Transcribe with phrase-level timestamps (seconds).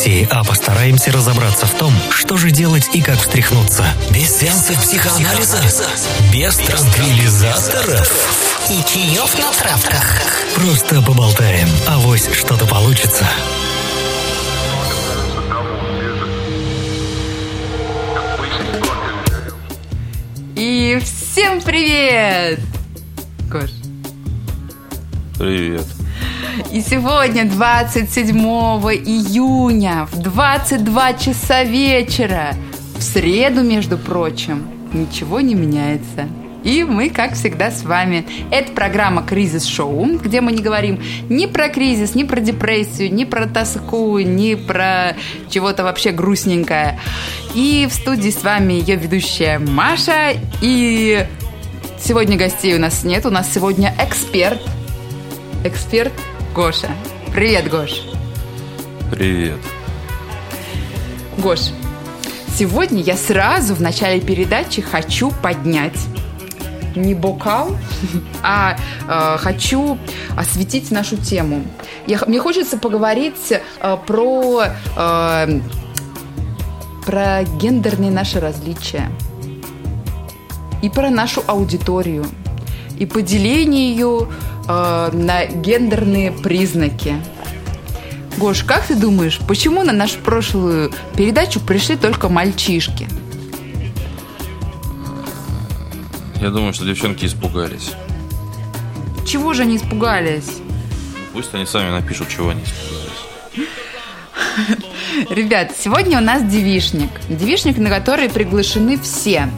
[0.00, 3.84] депрессии, а постараемся разобраться в том, что же делать и как встряхнуться.
[4.10, 5.60] Без сеансов психоанализа,
[6.32, 8.68] без транквилизаторов.
[8.70, 10.22] И чаев на травках.
[10.54, 13.26] Просто поболтаем, авось что-то получится.
[20.56, 22.60] И всем привет!
[23.50, 23.70] Гош.
[25.38, 25.86] Привет.
[26.70, 32.54] И сегодня, 27 июня, в 22 часа вечера,
[32.96, 36.28] в среду, между прочим, ничего не меняется.
[36.62, 38.26] И мы, как всегда, с вами.
[38.50, 43.24] Это программа «Кризис Шоу», где мы не говорим ни про кризис, ни про депрессию, ни
[43.24, 45.16] про тоску, ни про
[45.48, 47.00] чего-то вообще грустненькое.
[47.54, 50.34] И в студии с вами ее ведущая Маша.
[50.60, 51.26] И
[51.98, 53.24] сегодня гостей у нас нет.
[53.24, 54.60] У нас сегодня эксперт.
[55.64, 56.12] Эксперт
[56.54, 56.90] Гоша.
[57.32, 58.02] Привет, Гош.
[59.12, 59.58] Привет.
[61.38, 61.60] Гош,
[62.56, 65.96] сегодня я сразу в начале передачи хочу поднять
[66.96, 67.76] не бокал,
[68.42, 68.76] а
[69.08, 69.96] э, хочу
[70.36, 71.64] осветить нашу тему.
[72.08, 74.64] Я, мне хочется поговорить э, про,
[74.96, 75.60] э,
[77.06, 79.08] про гендерные наши различия
[80.82, 82.26] и про нашу аудиторию
[82.98, 84.28] и поделение ее
[84.70, 87.16] э, на гендерные признаки.
[88.38, 93.08] Гош, как ты думаешь, почему на нашу прошлую передачу пришли только мальчишки?
[96.40, 97.92] Я думаю, что девчонки испугались.
[99.26, 100.48] Чего же они испугались?
[101.32, 103.00] Пусть они сами напишут, чего они испугались.
[105.30, 107.10] Ребят, сегодня у нас девишник.
[107.28, 109.50] Девишник, на который приглашены все.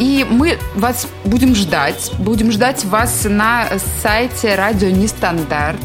[0.00, 2.10] И мы вас будем ждать.
[2.18, 3.66] Будем ждать вас на
[4.02, 5.78] сайте Радио Нестандарт.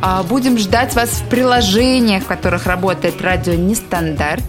[0.00, 4.42] А, будем ждать вас в приложениях, в которых работает Радио Нестандарт.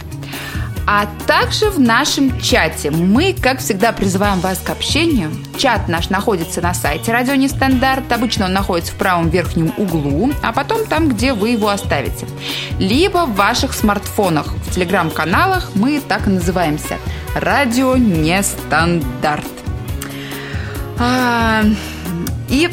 [0.89, 2.91] А также в нашем чате.
[2.91, 5.31] Мы, как всегда, призываем вас к общению.
[5.57, 8.09] Чат наш находится на сайте Радио Нестандарт.
[8.09, 12.25] Обычно он находится в правом верхнем углу, а потом там, где вы его оставите.
[12.79, 14.53] Либо в ваших смартфонах.
[14.53, 16.97] В телеграм-каналах мы так и называемся.
[17.35, 19.43] Радио Нестандарт.
[20.99, 21.63] А,
[22.47, 22.69] и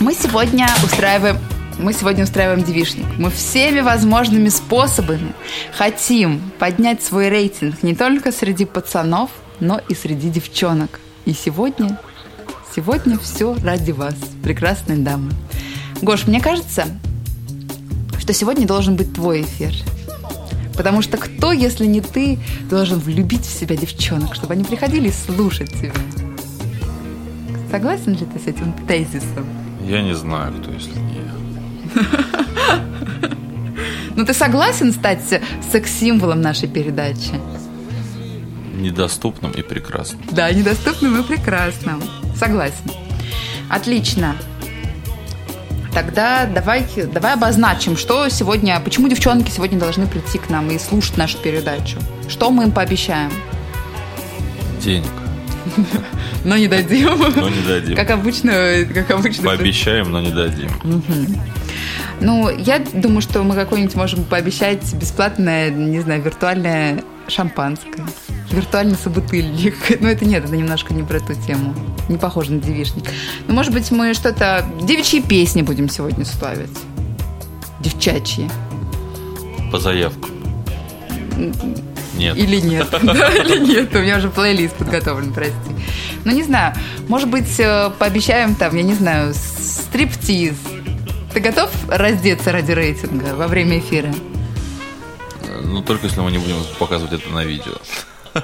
[0.00, 1.36] мы сегодня устраиваем
[1.78, 3.06] мы сегодня устраиваем девишник.
[3.18, 5.32] Мы всеми возможными способами
[5.72, 9.30] хотим поднять свой рейтинг не только среди пацанов,
[9.60, 11.00] но и среди девчонок.
[11.24, 11.98] И сегодня,
[12.74, 15.32] сегодня все ради вас, прекрасные дамы.
[16.02, 16.86] Гош, мне кажется,
[18.18, 19.72] что сегодня должен быть твой эфир.
[20.76, 22.38] Потому что кто, если не ты,
[22.70, 25.92] должен влюбить в себя девчонок, чтобы они приходили слушать тебя?
[27.70, 29.46] Согласен ли ты с этим тезисом?
[29.84, 31.27] Я не знаю, кто, если не я.
[34.16, 35.20] Ну ты согласен стать
[35.70, 37.34] секс-символом нашей передачи?
[38.74, 40.20] Недоступным и прекрасным.
[40.32, 42.02] Да, недоступным и прекрасным.
[42.34, 42.90] Согласен.
[43.70, 44.34] Отлично.
[45.94, 51.16] Тогда давай, давай обозначим, что сегодня, почему девчонки сегодня должны прийти к нам и слушать
[51.16, 51.98] нашу передачу.
[52.28, 53.30] Что мы им пообещаем?
[54.82, 55.10] Денег.
[56.44, 57.18] Но не дадим.
[57.36, 57.96] Но не дадим.
[57.96, 58.52] Как обычно,
[58.92, 59.44] как обычно.
[59.44, 60.70] Пообещаем, но не дадим.
[62.20, 68.04] Ну, я думаю, что мы какой-нибудь можем пообещать бесплатное, не знаю, виртуальное шампанское.
[68.50, 69.74] Виртуальный собутыльник.
[70.00, 71.74] Но это нет, это немножко не про эту тему.
[72.08, 73.04] Не похоже на девишник.
[73.46, 74.64] Ну, может быть, мы что-то...
[74.82, 76.76] Девичьи песни будем сегодня славить.
[77.80, 78.48] Девчачьи.
[79.70, 80.30] По заявкам.
[82.16, 82.36] Нет.
[82.36, 82.88] Или нет.
[83.02, 83.94] Да, или нет.
[83.94, 85.54] У меня уже плейлист подготовлен, прости.
[86.24, 86.74] Ну, не знаю.
[87.06, 90.54] Может быть, э, пообещаем там, я не знаю, стриптиз.
[91.32, 94.12] Ты готов раздеться ради рейтинга во время эфира?
[95.62, 97.74] Ну, только если мы не будем показывать это на видео.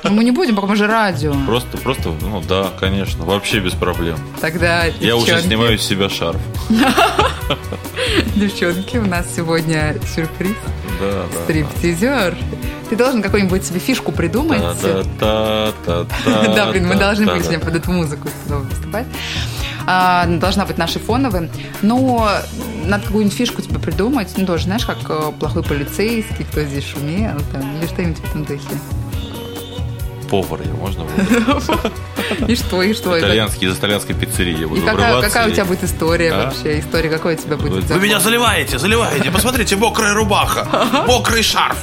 [0.02, 1.34] Ну, мы не будем, пока мы же радио.
[1.46, 4.18] Просто, просто, ну да, конечно, вообще без проблем.
[4.40, 6.40] Тогда, Я уже девчонки, снимаю с себя шарф.
[8.34, 10.56] Девчонки, у нас сегодня сюрприз.
[11.00, 11.42] Да, да.
[11.44, 12.36] Стриптизер.
[12.88, 14.60] Ты должен какую-нибудь себе фишку придумать.
[16.54, 19.06] Да, блин, мы должны были сегодня под эту музыку снова выступать.
[19.86, 21.50] А, должна быть нашей фоновой.
[21.82, 22.30] Но
[22.86, 24.32] надо какую-нибудь фишку тебе придумать.
[24.36, 28.44] Ну, тоже, знаешь, как э, плохой полицейский, кто здесь шумел, там, или что-нибудь в этом
[28.44, 28.68] духе.
[30.34, 31.04] Повар я, можно?
[32.48, 33.16] И что, и что?
[33.16, 36.80] Итальянский, из итальянской пиццерии я буду какая, у тебя будет история вообще?
[36.80, 37.84] История какой у тебя будет?
[37.84, 39.30] Вы меня заливаете, заливаете.
[39.30, 40.66] Посмотрите, мокрая рубаха,
[41.06, 41.78] мокрый шарф,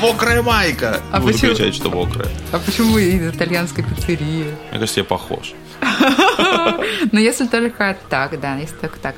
[0.00, 1.00] мокрая майка.
[1.10, 2.28] А Буду почему, кричать, что мокрое.
[2.52, 4.44] а почему из итальянской пиццерии?
[4.70, 5.52] Мне кажется, я похож.
[7.12, 9.16] Ну, если только так, да, если только так.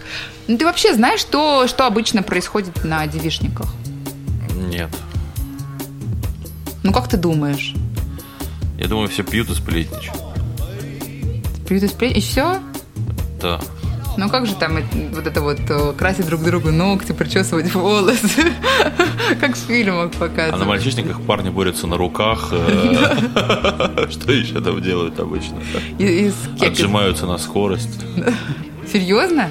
[0.49, 3.67] Ну, ты вообще знаешь, что, что обычно происходит на девишниках?
[4.55, 4.89] Нет.
[6.83, 7.75] Ну, как ты думаешь?
[8.79, 10.21] Я думаю, все пьют и сплетничают.
[11.69, 12.59] Пьют и сплетни- и все?
[13.41, 13.61] Да.
[14.17, 14.79] Ну, как же там
[15.13, 18.53] вот это вот э, красить друг другу ногти, причесывать волосы?
[19.41, 20.67] Как в фильмах А на показывают.
[20.69, 22.51] мальчишниках парни борются на руках.
[22.53, 25.57] э, Что еще там делают обычно?
[26.61, 28.01] Отжимаются на скорость.
[28.93, 29.51] Серьезно?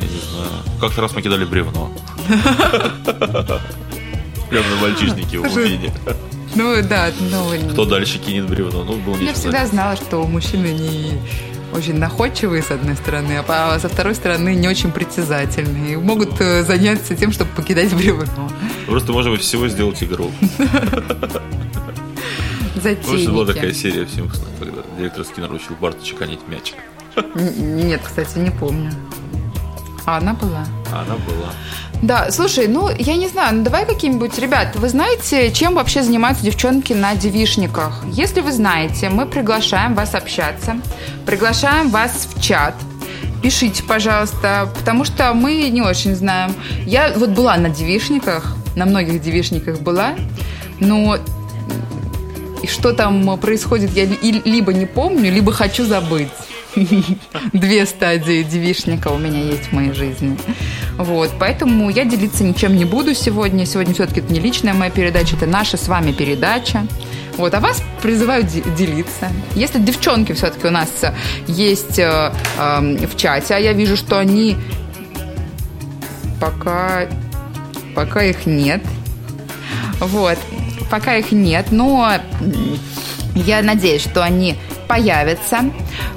[0.00, 0.80] Я не знаю.
[0.80, 1.90] Как-то раз мы кидали бревно.
[4.48, 5.92] Прямо на мальчишнике в Лубине.
[6.54, 7.70] Ну, да, ну...
[7.72, 8.84] Кто дальше кинет бревно?
[8.84, 11.18] Ну, был Я всегда знала, что мужчины не
[11.72, 13.44] очень находчивые, с одной стороны, а
[13.74, 15.98] а со второй стороны не очень притязательные.
[15.98, 18.50] Могут э, заняться тем, чтобы покидать бревно.
[18.86, 20.30] Просто из всего сделать игру.
[23.04, 23.78] Помнишь, была такая Затейники.
[23.78, 26.76] серия в Симпсонах, когда директор учил Барта чеканить мячик.
[27.34, 28.90] Нет, кстати, не помню.
[30.06, 30.66] А она была?
[30.92, 31.52] А она была.
[32.02, 34.38] Да, слушай, ну, я не знаю, ну давай какие-нибудь...
[34.38, 38.02] Ребят, вы знаете, чем вообще занимаются девчонки на девишниках?
[38.10, 40.80] Если вы знаете, мы приглашаем вас общаться,
[41.26, 42.74] приглашаем вас в чат.
[43.42, 46.54] Пишите, пожалуйста, потому что мы не очень знаем.
[46.86, 50.14] Я вот была на девишниках, на многих девишниках была,
[50.78, 51.18] но
[52.62, 56.28] и что там происходит, я ли- либо не помню, либо хочу забыть.
[57.52, 60.36] Две стадии девишника у меня есть в моей жизни.
[60.96, 63.66] Вот, поэтому я делиться ничем не буду сегодня.
[63.66, 66.86] Сегодня все-таки это не личная моя передача, это наша с вами передача.
[67.36, 69.30] Вот, а вас призываю де- делиться.
[69.54, 71.14] Если девчонки все-таки у нас э,
[71.46, 74.56] есть э, эм, в чате, а я вижу, что они
[76.40, 77.06] пока,
[77.94, 78.82] пока их нет.
[80.00, 80.38] Вот.
[80.90, 82.18] Пока их нет, но
[83.34, 84.56] я надеюсь, что они
[84.88, 85.60] появятся,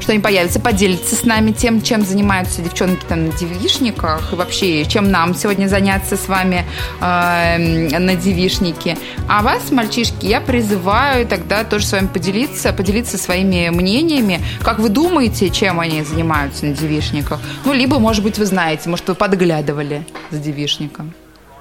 [0.03, 4.85] что они появятся, поделятся с нами тем, чем занимаются девчонки там на девишниках и вообще,
[4.85, 6.65] чем нам сегодня заняться с вами
[6.99, 8.97] э, на девишнике.
[9.29, 14.41] А вас, мальчишки, я призываю тогда тоже с вами поделиться, поделиться своими мнениями.
[14.61, 17.39] Как вы думаете, чем они занимаются на девишниках?
[17.63, 21.13] Ну, либо, может быть, вы знаете, может, вы подглядывали за девишником.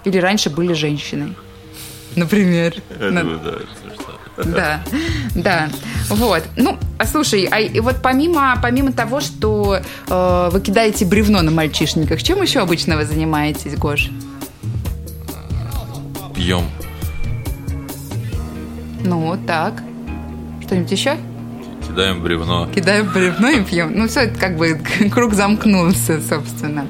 [0.05, 1.35] Или раньше были женщиной.
[2.17, 2.75] Например.
[3.00, 3.53] Я На- думаю, да.
[4.44, 4.83] Да,
[5.35, 5.69] да.
[6.09, 6.43] Вот.
[6.56, 11.50] Ну, а слушай, а и вот помимо, помимо того, что э, вы кидаете бревно на
[11.50, 14.11] мальчишниках, чем еще обычно вы занимаетесь, Гош?
[16.35, 16.65] Пьем.
[19.05, 19.83] Ну, так.
[20.65, 21.17] Что-нибудь еще?
[21.93, 22.69] Кидаем бревно.
[22.75, 23.93] Кидаем бревно и пьем.
[23.94, 24.81] Ну, все, это как бы
[25.12, 26.87] круг замкнулся, собственно.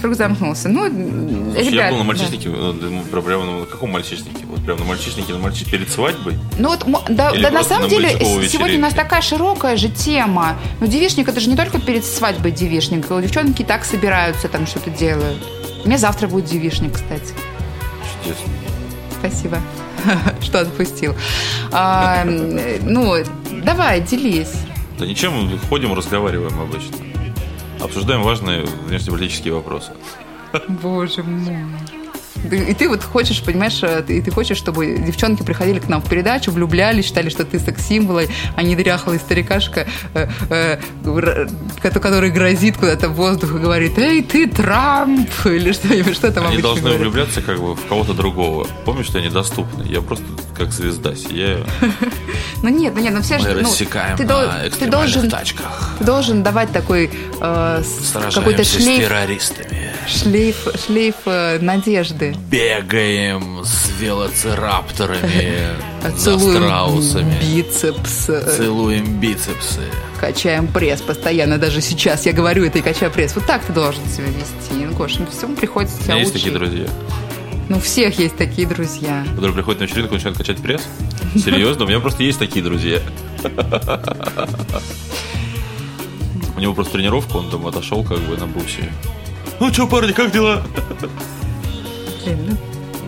[0.00, 0.68] Круг замкнулся.
[0.70, 2.04] Ну, Слушай, ребят, я был на да.
[2.04, 2.50] мальчишнике,
[3.10, 4.46] про- прямо на каком мальчишнике?
[4.46, 6.38] Вот прямо на мальчишнике, на мальчишнике перед свадьбой?
[6.58, 8.18] Ну вот, да, Или да на самом на деле с-
[8.50, 8.94] сегодня у нас вечеринке?
[8.96, 10.56] такая широкая же тема.
[10.80, 13.06] Ну, девишник это же не только перед свадьбой девишник.
[13.06, 15.38] Девчонки и так собираются, там что-то делают.
[15.84, 17.34] У меня завтра будет девишник, кстати.
[18.24, 18.44] Чудесно.
[19.20, 19.58] Спасибо,
[20.40, 21.14] что отпустил.
[21.72, 23.14] А, ну,
[23.64, 24.54] давай, делись.
[24.98, 26.96] Да ничем, ходим, разговариваем обычно.
[27.80, 29.92] Обсуждаем важные внешнеполитические вопросы.
[30.68, 31.64] Боже мой.
[32.50, 36.08] И ты вот хочешь, понимаешь, э, и ты хочешь, чтобы девчонки приходили к нам в
[36.08, 38.20] передачу, влюблялись, считали, что ты секс-символ,
[38.56, 40.78] а не дряхлый старикашка, э, э,
[41.82, 46.62] который грозит куда-то в воздух и говорит, эй, ты Трамп, или что, что там Они
[46.62, 47.00] должны говорят.
[47.00, 48.66] влюбляться как бы в кого-то другого.
[48.84, 49.86] Помнишь, что я недоступный?
[49.88, 50.24] Я просто
[50.56, 51.66] как звезда сияю.
[52.60, 53.48] Ну нет, ну нет, ну все же...
[53.50, 55.94] Мы ну, рассекаем ты, должен, тачках.
[56.00, 57.08] ты должен давать такой
[57.40, 59.92] с- какой-то с шлейф, террористами.
[60.08, 61.58] шлейф, шлейф э,
[62.50, 65.58] Бегаем с велоцирапторами,
[66.16, 67.34] за страусами.
[67.42, 69.80] бицепс, э, Целуем бицепсы.
[70.20, 71.58] качаем пресс постоянно.
[71.58, 73.34] Даже сейчас я говорю это и качаю пресс.
[73.34, 74.84] Вот так ты должен себя вести.
[74.84, 76.44] Ну, Гош, ну всему приходится У тебя меня есть учить.
[76.44, 76.86] такие друзья,
[77.68, 79.24] Ну, у всех есть такие друзья.
[79.30, 80.82] которые приходят на вечеринку и начинают качать пресс.
[81.34, 83.00] Серьезно, у меня просто есть такие друзья.
[86.56, 88.90] У него просто тренировка, он там отошел как бы на бусе.
[89.60, 90.62] Ну что, парни, как дела?
[92.24, 92.56] Блин, ну,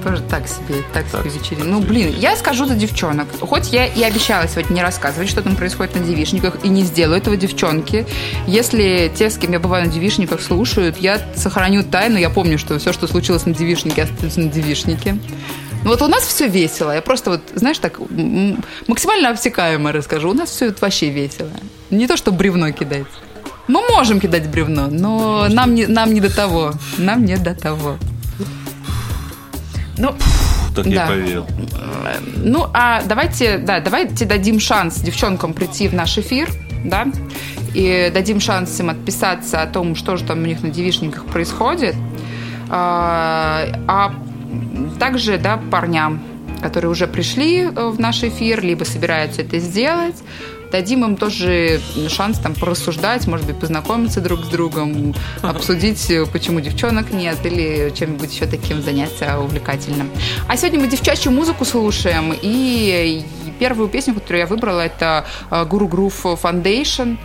[0.03, 1.69] тоже так себе, так, Так себе себе, вечеринка.
[1.69, 3.29] Ну, блин, я скажу за девчонок.
[3.41, 7.19] Хоть я и обещала сегодня не рассказывать, что там происходит на девишниках, и не сделаю
[7.19, 8.07] этого девчонки.
[8.47, 12.19] Если те, с кем я бываю на девишниках, слушают, я сохраню тайну.
[12.19, 15.19] Я помню, что все, что случилось на девишнике, остается на девишнике.
[15.83, 16.93] Ну, Вот у нас все весело.
[16.93, 17.99] Я просто вот, знаешь, так
[18.87, 20.31] максимально обтекаемо расскажу.
[20.31, 21.51] У нас все это вообще весело.
[21.91, 23.07] Не то, что бревно кидать.
[23.67, 26.73] Мы можем кидать бревно, но нам не, нам не до того.
[26.99, 27.99] Нам не до того.
[30.01, 30.15] Ну,
[30.75, 31.07] Так я Да.
[31.09, 31.47] поверил.
[32.37, 36.49] ну, а давайте, да, давайте дадим шанс девчонкам прийти в наш эфир,
[36.85, 37.07] да,
[37.75, 41.95] и дадим шанс им отписаться о том, что же там у них на девишниках происходит.
[42.69, 44.15] А, а
[44.99, 46.23] также, да, парням,
[46.63, 50.17] которые уже пришли э, в наш эфир, либо собираются это сделать,
[50.71, 56.61] дадим им тоже шанс там порассуждать, может быть, познакомиться друг с другом, обсудить, э, почему
[56.61, 60.11] девчонок нет, или чем-нибудь еще таким заняться увлекательным.
[60.49, 63.25] А сегодня мы девчачью музыку слушаем, и
[63.59, 67.19] первую песню, которую я выбрала, это э, Guru Groove Foundation.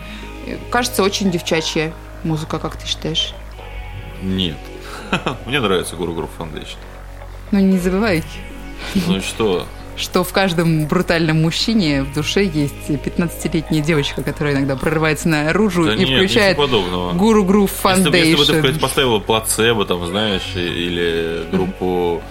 [0.70, 3.34] Кажется, очень девчачья музыка, как ты считаешь?
[4.22, 4.58] Нет.
[5.46, 6.78] Мне нравится Guru Group Foundation.
[7.52, 8.28] Ну, не забывайте,
[9.08, 9.66] Ну и что?
[9.98, 15.94] Что в каждом брутальном мужчине в душе есть 15-летняя девочка, которая иногда прорывается наружу Да
[15.94, 17.14] и нет, включает подобного.
[17.14, 18.80] Guru Groove Если бы, если бы ты Foundation.
[18.80, 22.22] поставила плацебо, там, знаешь, или группу,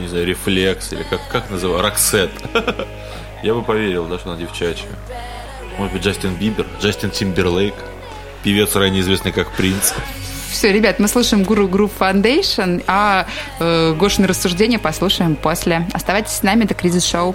[0.00, 2.30] не знаю, Рефлекс, или как, как называю, Роксет,
[3.42, 4.88] я бы поверил, да, что она девчачья.
[5.78, 7.74] Может быть, Джастин Бибер, Джастин Тимберлейк,
[8.42, 9.92] певец, ранее известный как Принц.
[10.54, 13.26] Все, ребят, мы слушаем Guru Groove Foundation, а
[13.58, 15.84] э, Гошины рассуждения послушаем после.
[15.92, 17.34] Оставайтесь с нами, это Кризис Шоу.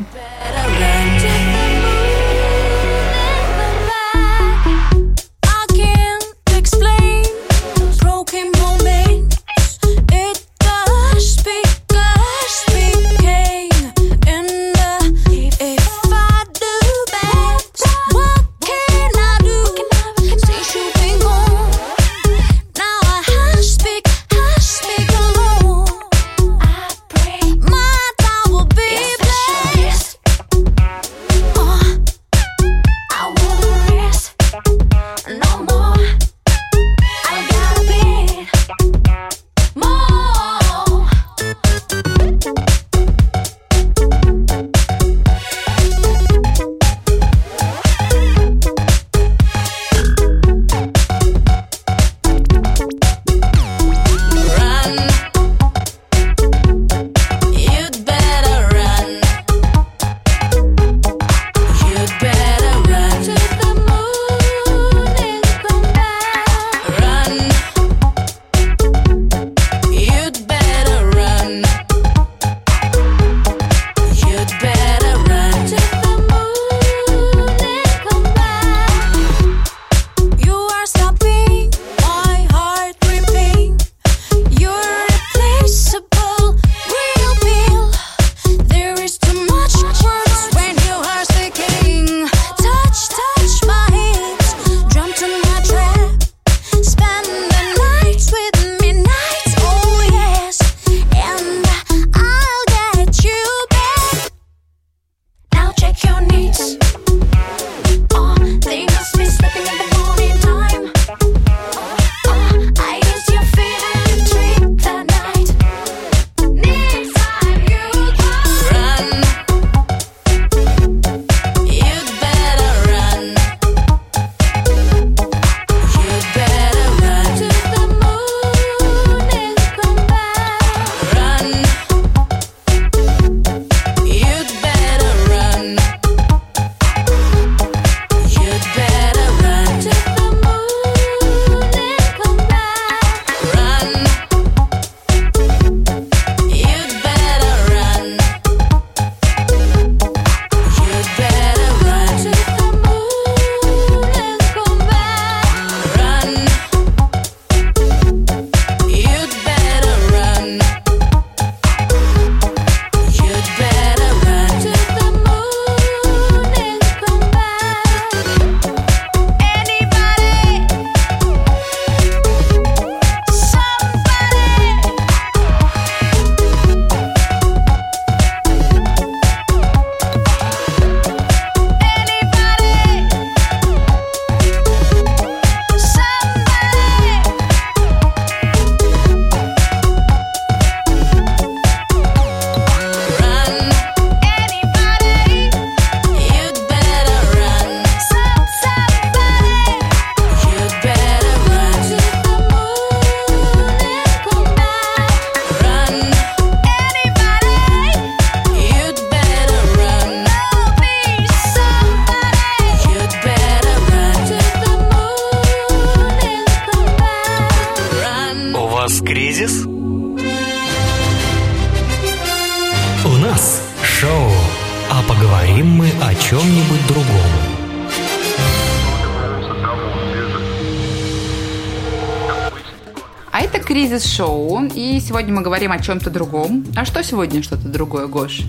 [235.19, 236.65] Сегодня мы говорим о чем-то другом.
[236.77, 238.39] А что сегодня что-то другое, Гош?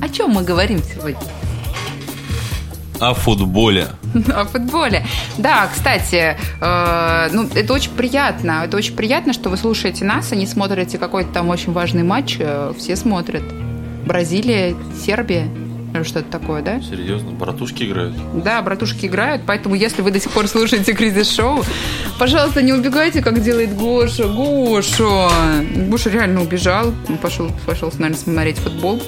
[0.00, 1.20] О чем мы говорим сегодня?
[2.98, 3.86] О футболе.
[4.34, 5.06] О футболе.
[5.38, 8.62] Да, кстати, э, ну, это очень приятно.
[8.64, 12.38] Это очень приятно, что вы слушаете нас, а не смотрите какой-то там очень важный матч.
[12.40, 13.44] Э, Все смотрят.
[14.04, 15.48] Бразилия, Сербия.
[16.04, 16.80] Что-то такое, да?
[16.80, 18.14] Серьезно, братушки играют.
[18.42, 21.64] Да, братушки играют, поэтому если вы до сих пор слушаете кризис-шоу,
[22.18, 24.26] пожалуйста, не убегайте, как делает Гоша.
[24.26, 25.28] Гоша!
[25.88, 29.02] Гоша реально убежал, Он пошел, пошел, наверное, смотреть футбол.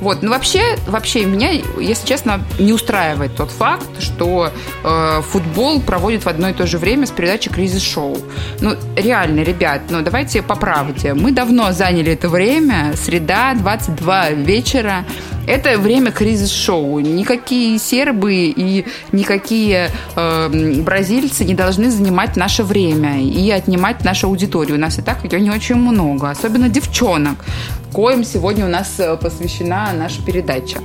[0.00, 4.52] Вот, ну вообще, вообще меня, если честно, не устраивает тот факт, что
[4.84, 8.16] э, футбол проводит в одно и то же время с передачей кризис-шоу.
[8.60, 11.14] Ну, реально, ребят, ну давайте по правде.
[11.14, 15.04] Мы давно заняли это время, среда, 22 вечера.
[15.48, 17.00] Это время кризис-шоу.
[17.00, 24.76] Никакие сербы и никакие э, бразильцы не должны занимать наше время и отнимать нашу аудиторию.
[24.76, 27.46] У нас и так ее не очень много, особенно девчонок,
[27.94, 30.80] коим сегодня у нас э, посвящена наша передача.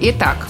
[0.00, 0.48] Итак,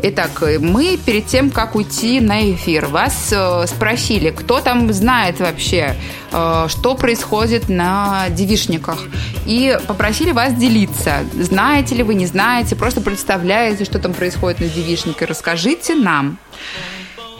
[0.00, 5.96] Итак, мы перед тем, как уйти на эфир, вас э, спросили, кто там знает вообще,
[6.30, 9.08] э, что происходит на девишниках.
[9.44, 11.24] И попросили вас делиться.
[11.34, 15.24] Знаете ли вы, не знаете, просто представляете, что там происходит на девишнике.
[15.24, 16.38] Расскажите нам.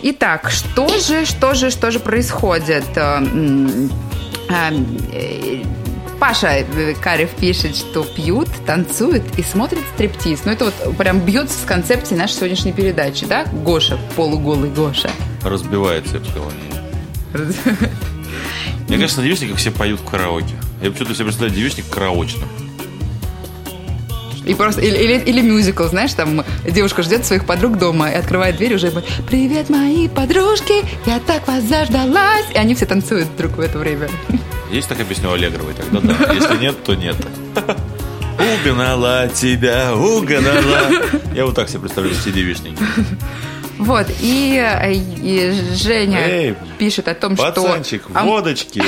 [0.02, 2.86] Итак, что же, что же, что же происходит?
[6.18, 10.40] Паша э, Карев пишет, что пьют, танцуют и смотрят стриптиз.
[10.44, 13.44] Ну, это вот прям бьется с концепцией нашей сегодняшней передачи, да?
[13.44, 15.10] Гоша, полуголый Гоша.
[15.42, 16.52] Разбивается, я бы сказал.
[18.88, 20.54] Мне кажется, на девичниках все поют в караоке.
[20.82, 22.48] Я почему-то себе представляю девичник караочным.
[24.48, 28.56] И просто, или, или, или мюзикл, знаешь, там девушка ждет своих подруг дома и открывает
[28.56, 33.28] дверь уже и говорит, «Привет, мои подружки, я так вас заждалась!» И они все танцуют
[33.28, 34.08] вдруг в это время.
[34.72, 35.74] Есть такая песня у Аллегровой?
[35.74, 36.32] Тогда да.
[36.32, 37.16] Если нет, то нет.
[38.64, 40.90] Угнала тебя, угнала.
[41.34, 42.82] Я вот так себе представляю эти девичники.
[43.78, 44.60] Вот, и,
[45.22, 48.12] и Женя Эй, пишет о том, Пацанчик, что...
[48.18, 48.82] А, водочки.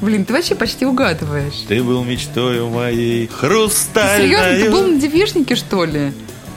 [0.00, 1.64] Блин, ты вообще почти угадываешь.
[1.66, 4.94] Ты был мечтой моей Ты серьезно, ты был хрустальной.
[4.94, 6.12] на девишнике, что ли?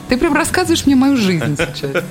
[0.08, 2.04] Ты прям рассказываешь мне мою жизнь сейчас.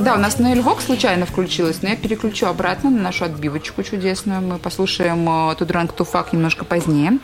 [0.00, 4.40] Да, у нас на Эльвок случайно включилась, но я переключу обратно на нашу отбивочку чудесную.
[4.40, 7.18] Мы послушаем э, To Drunk To Fuck немножко позднее.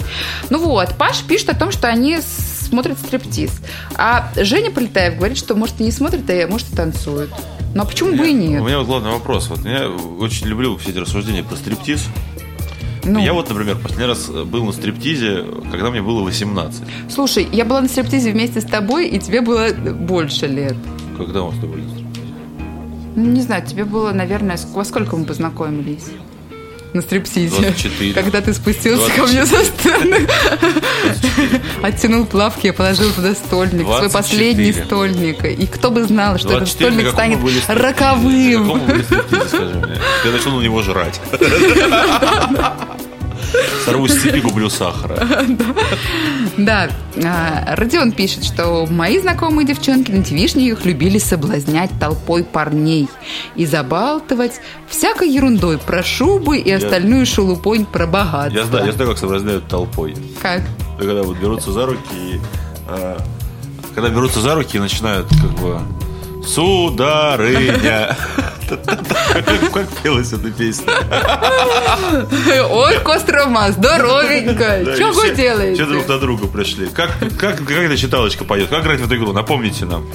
[0.50, 3.50] Ну вот, Паш пишет о том, что они смотрят стриптиз.
[3.96, 7.30] А Женя Полетаев говорит, что может и не смотрит, а может и танцует.
[7.74, 8.62] Ну а почему бы и У нет?
[8.62, 9.48] меня вот главный вопрос.
[9.48, 12.04] Вот я очень люблю все эти рассуждения про стриптиз.
[13.08, 16.82] Ну, Я вот, например, последний раз был на стриптизе, когда мне было 18.
[17.08, 20.76] Слушай, я была на стриптизе вместе с тобой, и тебе было больше лет.
[21.16, 22.26] Когда мы с тобой были на стриптизе?
[23.16, 26.06] Ну, не знаю, тебе было, наверное, во сколько мы познакомились?
[26.92, 27.60] На стриптизе.
[27.60, 28.14] 24.
[28.14, 30.26] Когда ты спустился ко мне со сцены.
[31.82, 33.84] Оттянул плавки, я положил туда стольник.
[33.86, 34.10] Свой 24.
[34.10, 35.44] последний стольник.
[35.44, 38.80] И кто бы знал, что этот 24, стольник станет были роковым.
[38.86, 39.04] были?
[40.24, 41.20] Я начал на него жрать.
[43.84, 45.18] Сорвусь с цепи, куплю сахара.
[46.56, 46.88] Да,
[47.24, 53.08] а, Родион пишет, что мои знакомые девчонки на девишниках любили соблазнять толпой парней
[53.54, 58.58] и забалтывать всякой ерундой про шубы и остальную шелупонь про богатство.
[58.58, 60.16] Я знаю, я знаю, как соблазняют толпой.
[60.42, 60.62] Как?
[60.98, 62.40] Когда вот берутся за руки и...
[62.88, 63.18] а,
[63.94, 65.80] Когда берутся за руки и начинают как бы...
[66.48, 68.16] Сударыня.
[69.72, 70.92] Как пелась эта песня?
[72.70, 74.84] Ой, Кострома, здоровенько.
[74.96, 75.74] Чего делаете?
[75.82, 76.86] Все друг на друга пришли.
[76.86, 78.68] Как, как, как эта читалочка поет?
[78.68, 79.32] Как играть в эту игру?
[79.32, 80.06] Напомните нам.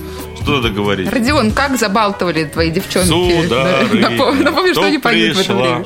[0.42, 1.12] Что надо говорить?
[1.12, 3.08] Родион, как забалтывали твои девчонки?
[3.08, 5.86] Сударыня, Напом- Напомню, что они поют в это время.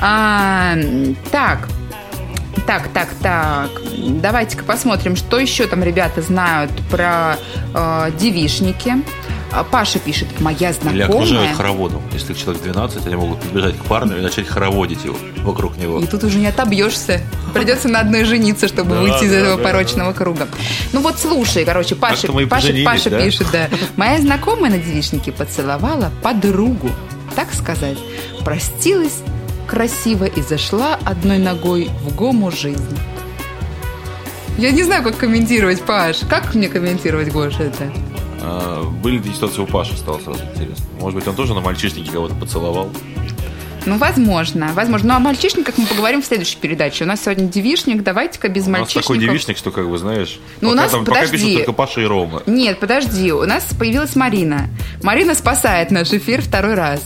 [0.00, 0.74] А,
[1.30, 1.68] Так,
[2.66, 3.70] так, так, так.
[3.96, 7.36] Давайте-ка посмотрим, что еще там ребята знают про
[7.74, 8.94] э, девишники.
[9.70, 11.54] Паша пишет, моя Или окружают знакомая.
[11.54, 12.02] хороводом.
[12.12, 16.00] Если их человек 12, они могут подбежать к парню и начать хороводить его вокруг него.
[16.00, 17.22] И тут уже не отобьешься.
[17.54, 20.48] Придется на одной жениться, чтобы Да, выйти из да, этого да, порочного круга.
[20.92, 23.68] Ну вот слушай, короче, Паша, Паша, Паша пишет, да.
[23.96, 26.90] Моя знакомая на девичнике поцеловала подругу,
[27.34, 27.98] так сказать.
[28.44, 29.20] Простилась
[29.66, 32.98] красиво и зашла одной ногой в гому жизни.
[34.58, 36.18] Я не знаю, как комментировать, Паш.
[36.28, 37.92] Как мне комментировать, Гоша, это?
[38.40, 40.84] А, были такие ситуации у Паши, стало сразу интересно.
[41.00, 42.90] Может быть, он тоже на мальчишнике кого-то поцеловал?
[43.86, 45.08] Ну, возможно, возможно.
[45.08, 47.04] Ну, о мальчишниках мы поговорим в следующей передаче.
[47.04, 49.06] У нас сегодня девишник, давайте-ка без У нас мальчишников.
[49.06, 51.36] такой девичник, что как бы, знаешь, Ну, у пока, нас, там, пока подожди.
[51.38, 52.42] пишут только Паша и Рома.
[52.46, 54.68] Нет, подожди, у нас появилась Марина.
[55.02, 57.00] Марина спасает наш эфир второй раз.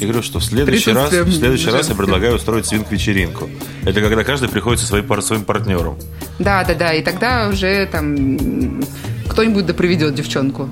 [0.00, 3.48] Я говорю, что в следующий раз, в следующий раз я предлагаю устроить свинг-вечеринку.
[3.84, 5.98] Это когда каждый приходит со своим, своим партнером.
[6.38, 6.92] Да, да, да.
[6.94, 8.80] И тогда уже там
[9.28, 10.68] кто-нибудь да приведет девчонку.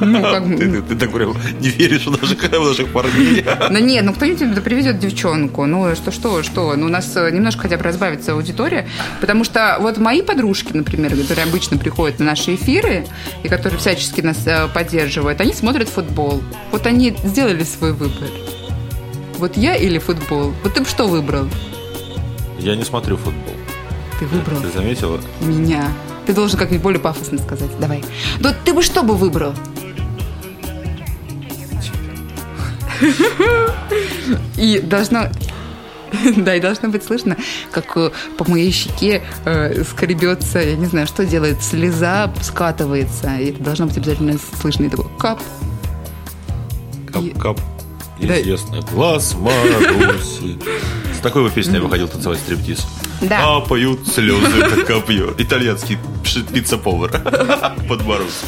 [0.00, 3.42] Ну, как бы, Ты, ты- ты так прям не веришь в наших, в наших парней.
[3.42, 5.64] Да нет, ну кто-нибудь да приведет девчонку.
[5.66, 6.74] Ну что, что, что?
[6.76, 8.86] Ну у нас э, немножко хотя бы разбавится аудитория.
[9.20, 13.06] Потому что вот мои подружки, например, которые обычно приходят на наши эфиры
[13.42, 16.42] и которые всячески нас э, поддерживают, они смотрят футбол.
[16.70, 18.28] Вот они сделали свой выбор.
[19.38, 20.52] Вот я или футбол?
[20.62, 21.48] Вот ты бы что выбрал?
[22.58, 23.54] Я не смотрю футбол.
[24.20, 25.20] Ты выбрал Ты заметила?
[25.40, 25.88] меня.
[26.26, 27.70] Ты должен как-нибудь более пафосно сказать.
[27.80, 28.04] Давай.
[28.40, 29.54] Да ты бы что бы выбрал?
[34.56, 35.28] И должно...
[36.36, 37.38] Да, и должно быть слышно,
[37.70, 43.34] как э, по моей щеке э, скребется, я не знаю, что делает, слеза скатывается.
[43.38, 44.84] И это должно быть обязательно слышно.
[44.84, 45.40] И такой кап.
[47.18, 47.60] И- Кап-кап.
[48.20, 48.34] Да.
[48.92, 50.58] Глаз Маруси.
[51.16, 52.86] С такой бы песней я выходил танцевать стриптиз.
[53.22, 53.40] Да.
[53.60, 55.34] Капают слезы, как копье.
[55.38, 55.98] Итальянский
[56.52, 57.10] пицца-повар.
[57.88, 58.46] Под Маруси.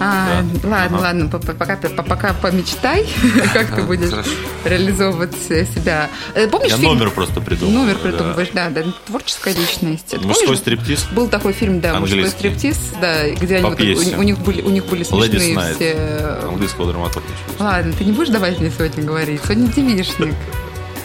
[0.00, 3.06] А, ладно, ладно, по- по- пока, пока помечтай,
[3.54, 4.28] как ты будешь хорошо.
[4.64, 6.10] реализовывать себя.
[6.34, 6.94] Э, Помнишь Я фильм?
[6.94, 7.74] номер просто придумал.
[7.84, 8.00] Номер да.
[8.10, 10.06] придумываешь, да, да, творческая личность.
[10.08, 11.06] Ты Мужской помнишь, стриптиз.
[11.12, 14.70] Был такой фильм, да, мужской стриптиз, да, где они вот- у, у них были, у
[14.70, 15.74] них были смешные Night.
[15.76, 16.48] все.
[16.48, 17.28] Английского драматурга.
[17.60, 19.40] Ладно, ты не будешь давать мне сегодня говорить?
[19.44, 20.34] Сегодня девишник.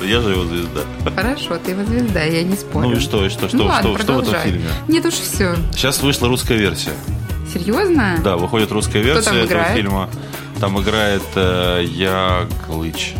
[0.01, 0.81] Я же его звезда.
[1.15, 2.89] Хорошо, ты его звезда, я не спорю.
[2.89, 4.69] Ну и что, и что, что, Ну ладно, что, что в этом фильме?
[4.88, 5.55] Нет уж все.
[5.71, 6.93] Сейчас вышла русская версия.
[7.53, 8.19] Серьезно?
[8.23, 9.75] Да, выходит русская версия там этого играет?
[9.75, 10.09] фильма.
[10.59, 13.15] Там играет э, Яглыч.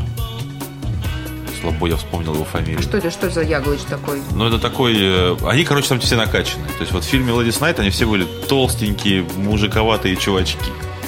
[1.62, 2.82] Слабо я вспомнил его фамилию.
[2.82, 4.22] Что это, что за яглыч такой?
[4.32, 4.96] Ну, это такой...
[4.98, 6.70] э, они, короче, там все накачанные.
[6.70, 10.58] То есть вот в фильме «Леди Найт» они все были толстенькие, мужиковатые чувачки.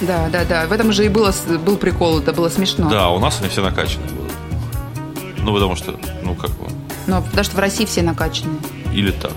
[0.02, 0.66] Да, да, да.
[0.66, 2.90] В этом же и было, был прикол, это было смешно.
[2.90, 4.21] Да, у нас они все накачанные были.
[5.44, 6.68] Ну, потому что, ну, как бы,
[7.08, 8.60] Но потому что в России все накачанные.
[8.94, 9.34] или так.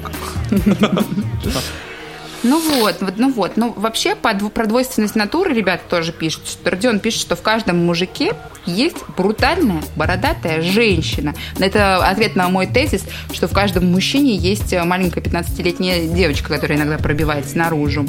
[2.45, 3.53] Ну вот, вот, ну вот.
[3.57, 6.47] Ну вообще по про двойственность натуры ребята тоже пишут.
[6.47, 8.35] Что Родион пишет, что в каждом мужике
[8.67, 11.35] есть брутальная, бородатая женщина.
[11.59, 16.77] Это ответ на мой тезис, что в каждом мужчине есть э, маленькая 15-летняя девочка, которая
[16.77, 18.05] иногда пробивается наружу.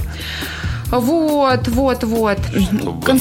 [0.92, 2.40] Вот, вот, вот.
[2.50, 3.16] Чтобы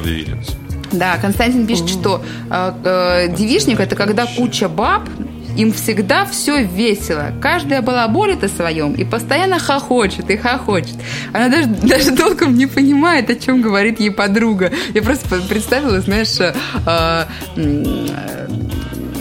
[0.00, 0.48] Вильямс.
[0.92, 5.08] Да, Константин пишет, что э, э, это когда куча баб,
[5.56, 7.32] им всегда все весело.
[7.40, 10.96] Каждая балаболит о своем и постоянно хохочет и хохочет.
[11.32, 14.72] Она даже, даже толком не понимает, о чем говорит ей подруга.
[14.94, 16.54] Я просто представила, знаешь, э,
[16.86, 17.24] э,
[17.56, 18.46] э,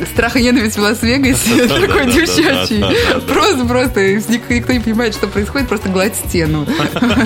[0.06, 2.80] страх и ненависть в Лас-Вегасе такой девчачий.
[2.80, 3.20] да, да, да.
[3.22, 6.66] Просто, просто, ник- никто не понимает, что происходит, просто гладь стену.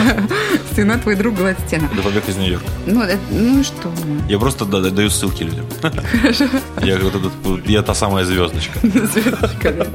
[0.72, 1.90] Стена твой друг гладь стену.
[1.94, 2.66] Это побег из Нью-Йорка.
[2.88, 3.92] Ну, это- ну и что?
[4.30, 5.66] Я просто да- даю ссылки людям.
[6.82, 8.80] Я, вот этот- я та самая звездочка.
[8.84, 9.86] Звездочка, да.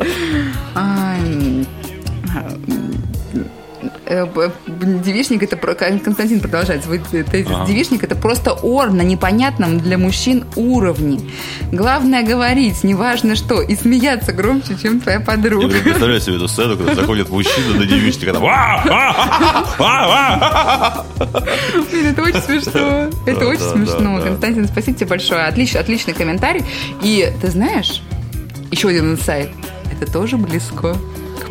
[4.10, 4.26] Э,
[4.66, 7.46] Девичник это про- Константин продолжает свой тезис.
[7.50, 7.66] Ага.
[7.66, 11.20] Девичник это просто ор на непонятном для мужчин уровне.
[11.72, 15.68] Главное говорить, неважно что, и смеяться громче, чем твоя Я подруга.
[15.68, 18.82] прям представляю себе эту сцену, когда заходит мужчина на девичника, там, «А!
[18.88, 19.66] А!
[19.78, 19.84] А!
[19.84, 21.04] А!
[21.18, 21.26] А!»
[21.90, 23.10] Блин, это очень смешно.
[23.26, 24.20] Это очень смешно.
[24.22, 25.42] Константин, спасибо тебе большое.
[25.44, 26.64] Отличный, комментарий.
[27.02, 28.02] И ты знаешь,
[28.70, 29.50] еще один инсайт.
[29.92, 30.96] Это тоже близко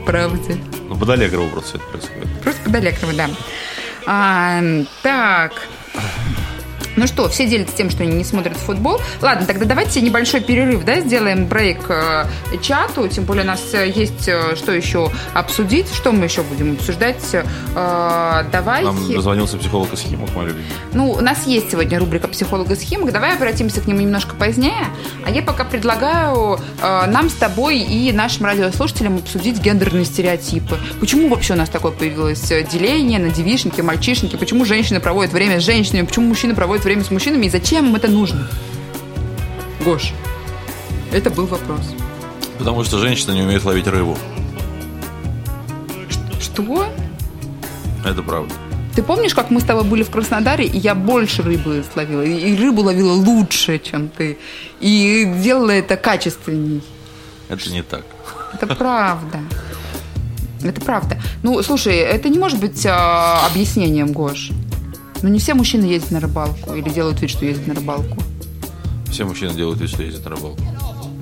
[0.08, 0.58] правде.
[0.88, 2.42] Ну, под Аллегрову просто все это происходит.
[2.42, 3.30] Просто под Аллегровой, да.
[4.06, 4.62] А,
[5.04, 5.52] так.
[6.98, 9.00] Ну что, все делятся тем, что они не смотрят футбол.
[9.22, 12.26] Ладно, тогда давайте небольшой перерыв, да, сделаем брейк э,
[12.64, 13.08] чату.
[13.08, 15.94] Тем более у нас э, есть э, что еще обсудить.
[15.94, 17.24] Что мы еще будем обсуждать?
[17.76, 18.84] Давай.
[18.84, 20.66] Нам дозвонился психолог из Химок, мой любимый.
[20.94, 23.12] Ну, у нас есть сегодня рубрика «Психолога с химок».
[23.12, 24.88] Давай обратимся к нему немножко позднее.
[25.24, 30.80] А я пока предлагаю нам с тобой и нашим радиослушателям обсудить гендерные стереотипы.
[31.00, 34.36] Почему вообще у нас такое появилось деление на девишники, мальчишники?
[34.36, 36.06] Почему женщины проводят время с женщинами?
[36.06, 37.48] Почему мужчины проводят время с мужчинами?
[37.48, 38.48] И зачем им это нужно?
[39.84, 40.14] Гош,
[41.12, 41.82] это был вопрос.
[42.58, 44.18] Потому что женщина не умеет ловить рыбу.
[46.40, 46.88] Что?
[48.06, 48.54] Это правда.
[48.96, 52.56] Ты помнишь, как мы с тобой были в Краснодаре, и я больше рыбы словила, и
[52.56, 54.38] рыбу ловила лучше, чем ты,
[54.80, 56.82] и делала это качественней?
[57.50, 58.06] Это не так.
[58.54, 59.40] Это правда.
[60.64, 61.18] Это правда.
[61.44, 64.52] Ну, слушай, это не может быть а, объяснением, Гош.
[65.22, 68.18] Ну, не все мужчины ездят на рыбалку или делают вид, что ездят на рыбалку.
[69.10, 70.62] Все мужчины делают вид, что ездят на рыбалку.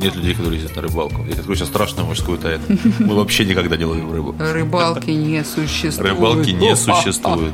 [0.02, 1.22] Нет людей, которые ездят на рыбалку.
[1.22, 2.64] Я тебе открою сейчас страшную мужскую тайну.
[3.00, 4.36] Мы вообще никогда не ловим рыбу.
[4.38, 6.12] Рыбалки не существует.
[6.12, 7.54] Рыбалки не существует.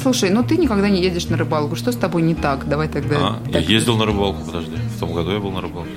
[0.00, 1.76] Слушай, ну ты никогда не едешь на рыбалку.
[1.76, 2.68] Что с тобой не так?
[2.68, 3.16] Давай тогда.
[3.18, 3.68] А, я так.
[3.68, 4.76] ездил на рыбалку, подожди.
[4.96, 5.90] В том году я был на рыбалке.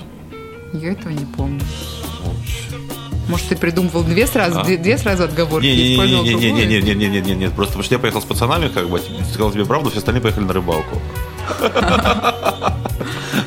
[0.74, 1.62] Я этого не помню.
[3.28, 5.66] Может, ты придумывал две сразу, две, две сразу отговорки?
[5.66, 6.54] и использовал другую?
[6.54, 10.22] Не-не-не-не-не-не-не-не, просто потому что я поехал с пацанами, как бы, сказал тебе правду, все остальные
[10.22, 11.02] поехали на рыбалку.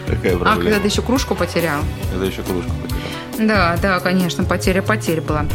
[0.06, 1.82] Такая А, когда ты еще кружку потерял?
[2.14, 3.00] Это еще кружку потерял.
[3.48, 5.46] Да, да, конечно, потеря потеря была.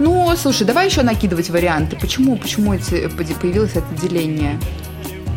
[0.00, 1.96] Ну, слушай, давай еще накидывать варианты.
[1.96, 4.58] Почему, почему эти, появилось это деление?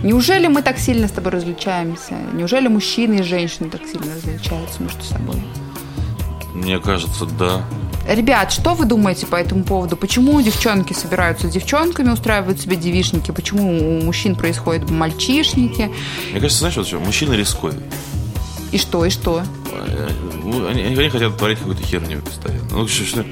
[0.03, 2.15] Неужели мы так сильно с тобой различаемся?
[2.33, 5.41] Неужели мужчины и женщины так сильно различаются между собой?
[6.53, 7.63] Мне кажется, да.
[8.07, 9.95] Ребят, что вы думаете по этому поводу?
[9.95, 13.31] Почему девчонки собираются с девчонками, устраивают себе девишники?
[13.31, 15.89] Почему у мужчин происходят мальчишники?
[16.31, 17.79] Мне кажется, знаешь, вот что, мужчины рисковые.
[18.71, 19.43] И что, и что?
[20.43, 22.67] Ну, Они, они хотят творить какую-то херню постоянно.
[22.71, 23.23] Ну, что, что,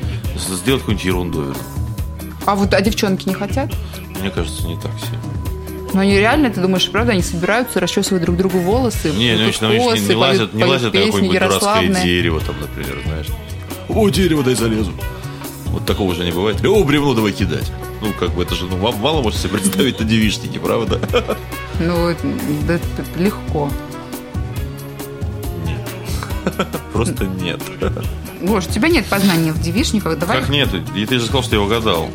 [0.55, 1.53] сделать какую-нибудь ерунду.
[2.45, 3.71] А вот а девчонки не хотят?
[4.19, 5.19] Мне кажется, не так сильно.
[5.93, 9.11] Но они реально, ты думаешь, правда, они собираются, расчесывают друг другу волосы?
[9.11, 12.55] Не, ну, ну, не, косы, не лазят, поют- не лазят на какое-нибудь дурацкое дерево, там,
[12.61, 13.27] например, знаешь.
[13.89, 14.91] О, дерево, дай залезу.
[15.67, 16.63] Вот такого же не бывает.
[16.65, 17.71] О, бревно давай кидать.
[18.01, 20.99] Ну, как бы это же, ну, вам мало можете себе представить на девичнике, правда?
[21.79, 22.13] Ну,
[22.67, 22.79] да,
[23.17, 23.71] легко.
[26.93, 27.59] Просто нет.
[28.41, 30.39] Гош, у тебя нет познания в девишниках, давай.
[30.39, 30.69] Как нет?
[30.95, 32.09] И ты же сказал, что я угадал.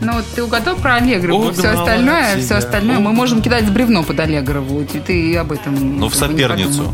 [0.00, 3.72] Ну, вот ты угадал про Аллегрову, все остальное, молодцы, все остальное мы можем кидать в
[3.72, 4.82] бревно под Аллегрову.
[4.82, 6.92] И ты об этом Ну, в соперницу.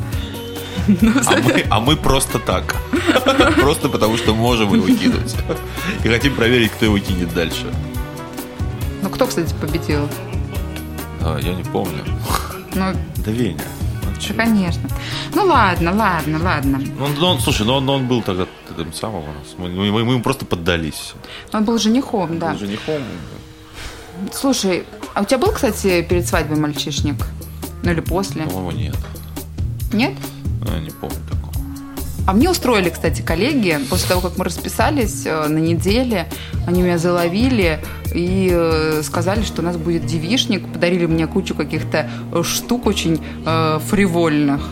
[0.86, 1.22] Подумал.
[1.26, 2.74] А мы, а мы просто так.
[3.60, 5.34] Просто потому, что можем его кинуть.
[6.04, 7.66] И хотим проверить, кто его кинет дальше.
[9.02, 10.08] Ну, кто, кстати, победил?
[11.20, 12.04] А, я не помню.
[12.74, 13.62] Ну, Да Веня.
[14.04, 14.88] ну да, конечно.
[15.34, 16.80] Ну, ладно, ладно, ладно.
[16.98, 18.46] Ну, он- он- слушай, ну он, он был тогда
[18.78, 19.54] этим самым у нас.
[19.58, 21.14] Мы, мы- мы ему просто поддались.
[21.52, 22.52] Он был женихом, да.
[22.52, 23.02] Был женихом.
[24.32, 27.16] Слушай, а у тебя был, кстати, перед свадьбой мальчишник?
[27.82, 28.42] Ну, или после?
[28.44, 28.96] По-моему, нет.
[29.92, 30.12] Нет?
[30.66, 31.52] Я не помню такого.
[32.26, 36.26] А мне устроили, кстати, коллеги, после того, как мы расписались э, на неделе,
[36.66, 37.80] они меня заловили
[38.14, 42.08] и э, сказали, что у нас будет девишник, подарили мне кучу каких-то
[42.42, 44.62] штук очень э, фривольных.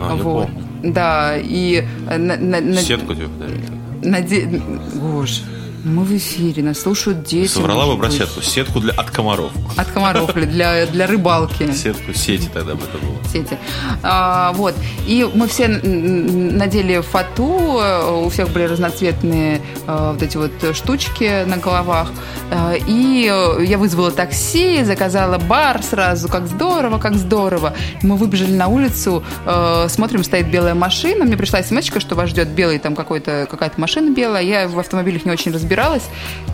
[0.00, 0.46] А, я вот.
[0.46, 0.64] помню.
[0.92, 3.64] Да, и э, на, на- на- Сетку тебе подарили.
[4.02, 4.62] наде-
[5.00, 5.42] Гош,
[5.84, 7.50] мы в эфире, нас слушают дети.
[7.50, 8.16] Соврала бы про быть.
[8.18, 8.42] сетку.
[8.42, 9.52] Сетку для, от комаров.
[9.76, 11.72] От комаров или для, для рыбалки.
[11.72, 13.16] Сетку сети тогда бы это было.
[13.32, 13.56] сети.
[14.02, 14.74] А, вот.
[15.06, 17.80] И мы все надели фату,
[18.24, 22.10] у всех были разноцветные э, вот эти вот штучки на головах.
[22.50, 23.24] Э, И
[23.60, 26.28] я вызвала такси, заказала бар сразу.
[26.28, 27.74] Как здорово, как здорово.
[28.02, 31.24] Мы выбежали на улицу, э, смотрим, стоит белая машина.
[31.24, 34.42] Мне пришла смс что вас ждет белый, там какой-то, какая-то машина белая.
[34.42, 36.04] Я в автомобилях не очень разбиралась.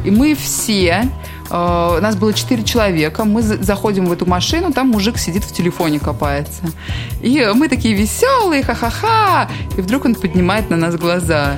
[0.05, 1.09] И мы все,
[1.51, 5.53] э, нас было четыре человека, мы за- заходим в эту машину, там мужик сидит в
[5.53, 6.63] телефоне копается.
[7.21, 9.49] И мы такие веселые, ха-ха-ха.
[9.77, 11.57] И вдруг он поднимает на нас глаза.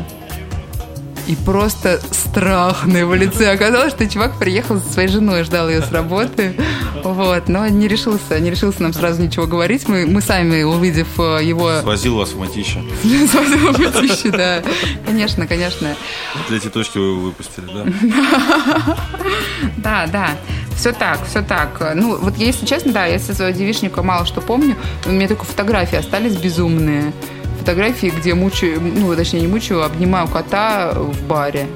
[1.27, 3.51] И просто страх на его лице.
[3.53, 6.55] Оказалось, что чувак приехал со своей женой, ждал ее с работы.
[7.03, 9.89] Вот, но не решился, не решился нам сразу ничего говорить.
[9.89, 12.83] Мы, мы сами, увидев э, его Свозил вас в Матища.
[13.03, 14.63] Свадебном пятище, да.
[15.07, 15.97] Конечно, конечно.
[16.49, 18.97] Для тетушки вы его выпустили, да?
[19.77, 20.31] Да, да.
[20.77, 21.93] Все так, все так.
[21.95, 24.77] Ну, вот если честно, да, я со своего девичника мало что помню.
[25.07, 27.13] У меня только фотографии остались безумные.
[27.61, 31.67] Фотографии, где мучаю, ну, точнее, не мучаю, а обнимаю кота в баре.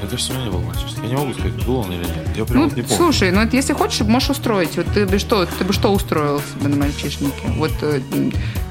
[0.00, 1.02] Мне кажется, у меня не был мальчишник.
[1.02, 2.28] Я не могу сказать, был он или нет.
[2.36, 2.96] Я прям Ну, вот не помню.
[2.96, 4.76] слушай, ну, это если хочешь, можешь устроить.
[4.76, 7.32] Вот ты бы что, ты бы что устроил себе на мальчишнике?
[7.56, 8.00] Вот э,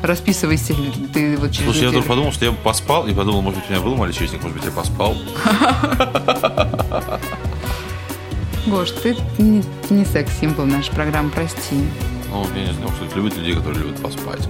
[0.04, 0.74] расписывайся,
[1.14, 3.70] ты вот через Слушай, я только подумал, что я бы поспал, и подумал, может быть,
[3.70, 5.16] у меня был мальчишник, может быть, я поспал.
[8.68, 11.78] Гош, ты не, не секс-символ нашей программы, прости.
[12.32, 14.48] Ну, я не знаю, что любят людей, которые любят поспать.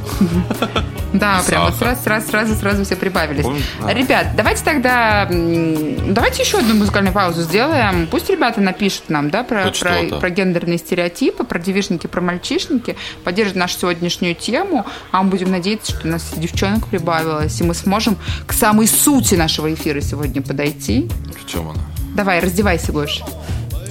[1.14, 3.46] Да, прям сразу, сразу, сразу, сразу все прибавились.
[3.88, 8.08] Ребят, давайте тогда, давайте еще одну музыкальную паузу сделаем.
[8.08, 13.56] Пусть ребята напишут нам, да, про, про, про гендерные стереотипы, про девишники, про мальчишники, поддержат
[13.56, 18.18] нашу сегодняшнюю тему, а мы будем надеяться, что у нас девчонок прибавилось, и мы сможем
[18.46, 21.10] к самой сути нашего эфира сегодня подойти.
[21.44, 21.82] В чем она?
[22.16, 23.22] Давай, раздевайся, Гош.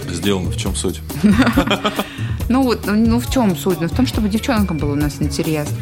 [0.08, 1.00] Сделано, в чем суть?
[2.48, 3.80] Ну, вот, ну в чем суть?
[3.80, 5.76] Ну, в том, чтобы девчонкам было у нас интересно.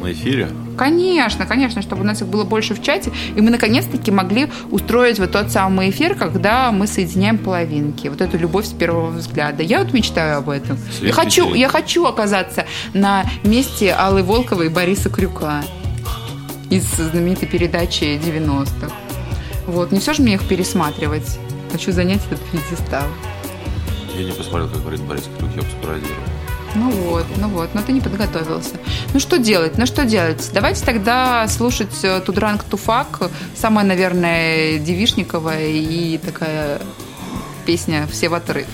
[0.00, 0.48] На эфире?
[0.76, 5.18] Конечно, конечно, чтобы у нас их было больше в чате, и мы наконец-таки могли устроить
[5.18, 8.08] вот тот самый эфир, когда мы соединяем половинки.
[8.08, 9.62] Вот эту любовь с первого взгляда.
[9.62, 10.78] Я вот мечтаю об этом.
[11.00, 15.62] Я хочу, я хочу оказаться на месте Аллы Волковой и Бориса Крюка
[16.70, 18.92] из знаменитой передачи 90-х.
[19.66, 21.38] Вот, не все же мне их пересматривать.
[21.72, 23.04] Хочу занять этот пьедестал.
[24.16, 26.22] Я не посмотрел, как говорит Борис Крюк, я бы спародировал.
[26.74, 28.76] Ну вот, ну вот, но ты не подготовился.
[29.12, 30.50] Ну что делать, ну что делать?
[30.54, 36.80] Давайте тогда слушать э, Тудранг Туфак, самая, наверное, девишниковая и такая
[37.66, 38.66] песня «Все в отрыв».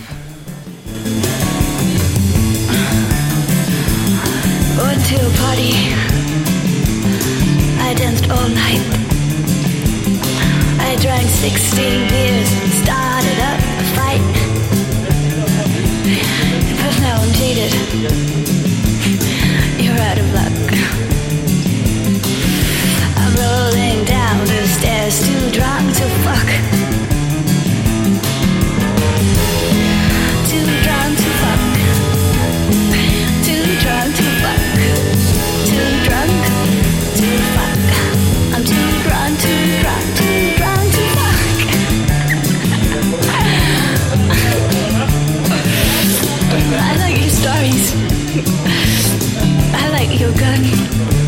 [4.78, 5.74] Went to a party.
[7.80, 8.82] I danced all night.
[10.80, 14.51] I drank 16 beers and started up a fight.
[17.22, 17.72] I'm cheated.
[19.78, 20.52] You're out of luck.
[23.16, 26.91] I'm rolling down the stairs, too drunk to fuck.
[50.34, 51.21] forgotten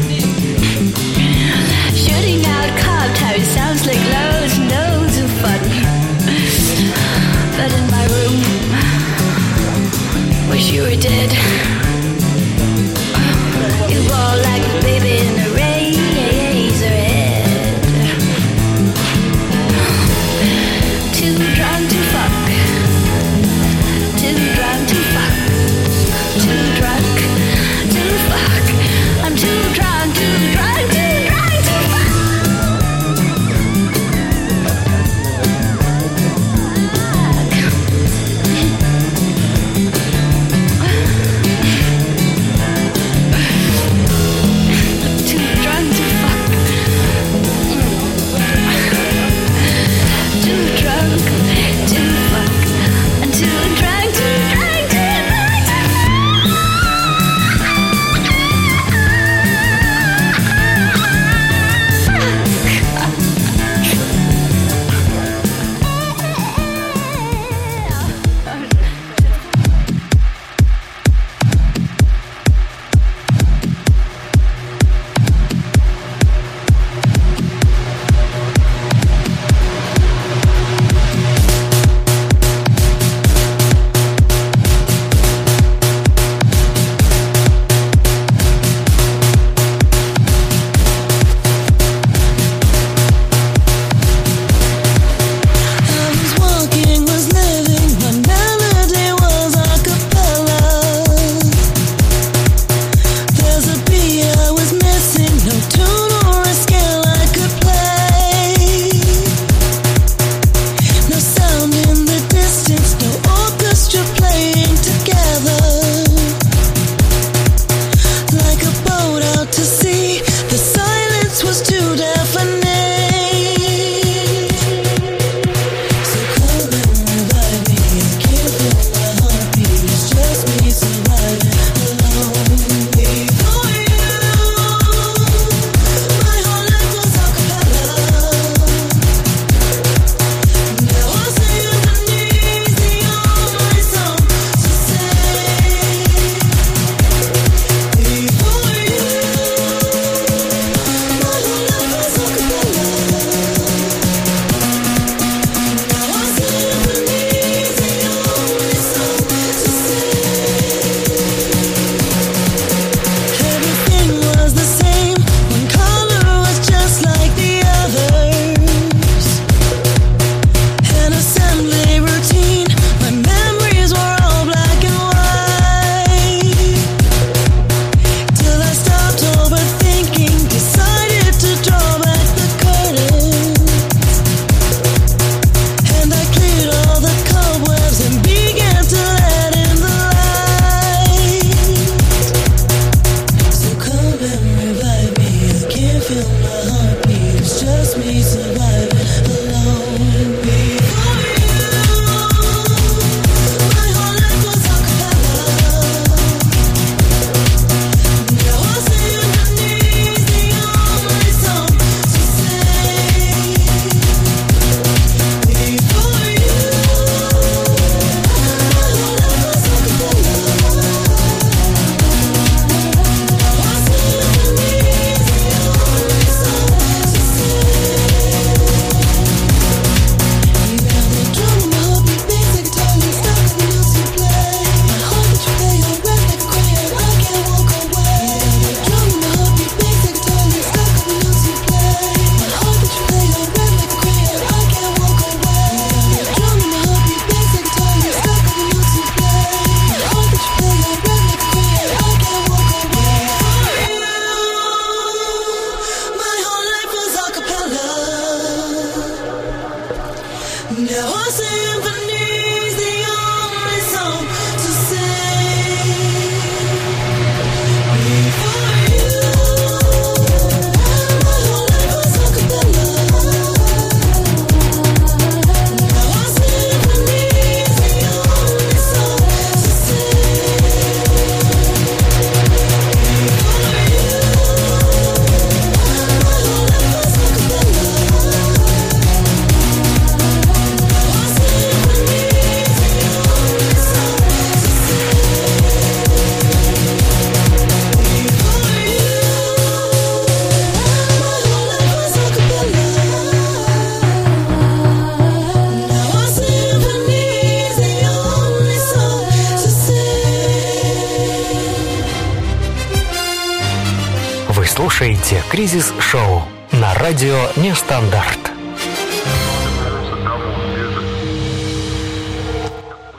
[315.54, 316.42] «Кризис Шоу»
[316.72, 318.50] на радио «Нестандарт».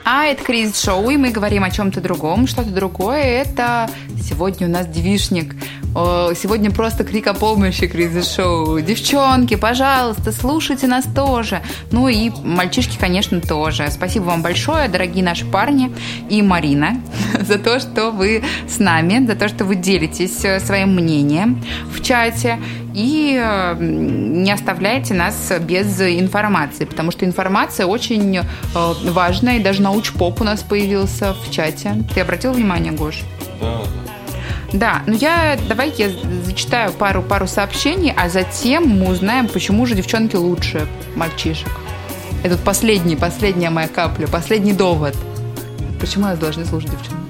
[0.04, 2.46] А это кризис шоу, и мы говорим о чем-то другом.
[2.46, 3.88] Что-то другое это
[4.22, 5.55] сегодня у нас девишник.
[5.96, 8.78] Сегодня просто крик о помощи кризис шоу.
[8.80, 11.62] Девчонки, пожалуйста, слушайте нас тоже.
[11.90, 13.88] Ну и мальчишки, конечно, тоже.
[13.90, 15.90] Спасибо вам большое, дорогие наши парни
[16.28, 17.00] и Марина,
[17.40, 22.02] за то, что вы с нами, за то, что вы делитесь э, своим мнением в
[22.02, 22.58] чате
[22.92, 23.42] и
[23.78, 28.42] не оставляйте нас без информации, потому что информация очень э,
[28.74, 32.04] важная, и даже научпоп у нас появился в чате.
[32.14, 33.22] Ты обратил внимание, Гош?
[33.62, 33.80] Да,
[35.06, 36.10] ну я давай я
[36.44, 41.70] зачитаю пару пару сообщений, а затем мы узнаем, почему же девчонки лучше мальчишек.
[42.42, 45.16] Это последний, последняя моя капля, последний довод.
[46.00, 47.25] Почему нас должны слушать девчонки?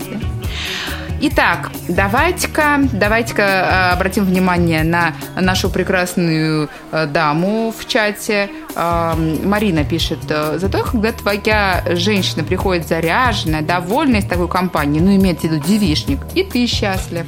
[1.18, 8.50] Итак, давайте-ка, давайте-ка э, обратим внимание на нашу прекрасную э, даму в чате.
[8.74, 15.48] Марина пишет, э, зато когда твоя женщина приходит заряженная, довольная из такой компании, ну, имеется
[15.48, 17.24] в виду девишник, и ты счастлив.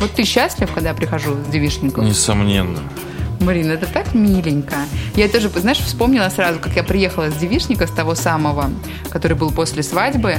[0.00, 2.06] Вот ты счастлив, когда я прихожу с девишником?
[2.06, 2.80] Несомненно.
[3.40, 4.76] Марина, это так миленько.
[5.14, 8.70] Я тоже, знаешь, вспомнила сразу, как я приехала с девишника, с того самого,
[9.10, 10.36] который был после свадьбы.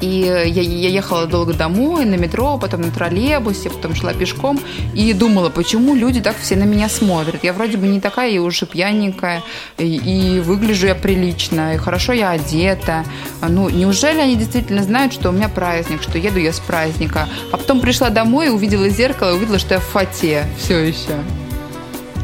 [0.00, 4.60] И я, я ехала долго домой, на метро, потом на троллейбусе, потом шла пешком
[4.94, 7.44] и думала, почему люди так все на меня смотрят.
[7.44, 9.42] Я вроде бы не такая и уже пьяненькая,
[9.78, 13.04] и, и выгляжу я прилично, и хорошо я одета.
[13.46, 17.28] Ну, неужели они действительно знают, что у меня праздник, что еду я с праздника?
[17.52, 21.16] А потом пришла домой, увидела зеркало, увидела, что я в фате все еще.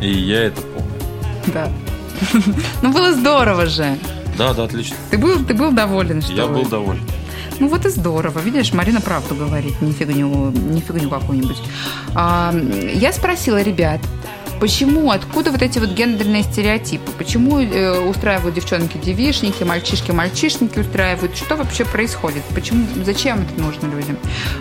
[0.00, 0.92] И я это помню.
[1.46, 1.72] Да.
[2.82, 3.98] Ну, было здорово же.
[4.36, 4.96] Да, да, отлично.
[5.10, 7.02] Ты был, ты был доволен, что Я был доволен.
[7.60, 8.40] Ну вот и здорово.
[8.40, 11.62] Видишь, Марина правду говорит, не фигню, не фигню какую-нибудь.
[12.14, 12.54] А,
[12.94, 14.00] я спросила ребят,
[14.60, 17.12] почему, откуда вот эти вот гендерные стереотипы?
[17.16, 21.36] Почему э, устраивают девчонки девишники, мальчишки мальчишники устраивают?
[21.36, 22.42] Что вообще происходит?
[22.54, 24.16] Почему, зачем это нужно людям?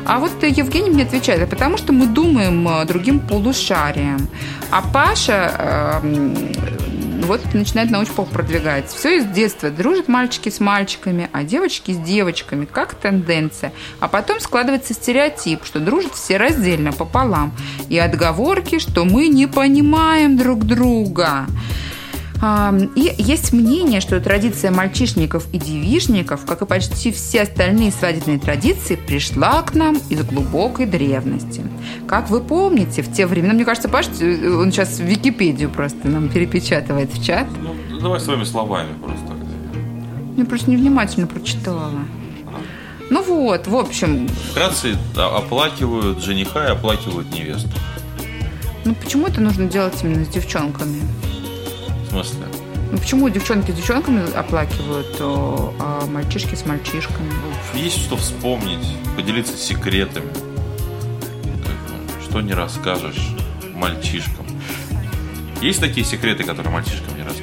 [0.06, 4.28] А вот Евгений мне отвечает, «А потому что мы думаем э, другим полушарием.
[4.70, 6.92] А Паша э,
[7.26, 8.90] вот начинает научпоп продвигать.
[8.90, 9.70] Все из детства.
[9.70, 12.66] Дружат мальчики с мальчиками, а девочки с девочками.
[12.66, 13.74] Как тенденция.
[14.00, 17.54] А потом складывается стереотип, что дружат все раздельно, пополам.
[17.90, 21.46] И отговорки, что мы не понимаем друг друга.
[22.44, 28.96] И есть мнение, что традиция мальчишников и девишников, как и почти все остальные свадебные традиции,
[28.96, 31.62] пришла к нам из глубокой древности.
[32.06, 36.28] Как вы помните, в те времена, мне кажется, Паш, э, он сейчас Википедию просто нам
[36.28, 37.48] перепечатывает в чат.
[37.90, 39.34] Ну, давай своими словами просто.
[40.36, 41.92] Я просто невнимательно прочитала.
[43.10, 47.70] Ну вот, в общем, Вкратце оплакивают жениха и оплакивают невесту.
[48.84, 51.00] ну почему это нужно делать именно с девчонками?
[52.14, 52.46] Смысле?
[52.92, 57.32] Ну почему девчонки с девчонками оплакивают, а мальчишки с мальчишками?
[57.74, 58.86] Есть что вспомнить,
[59.16, 60.32] поделиться секретами.
[62.24, 63.36] Что не расскажешь
[63.74, 64.46] мальчишкам.
[65.60, 67.43] Есть такие секреты, которые мальчишкам не расскажешь?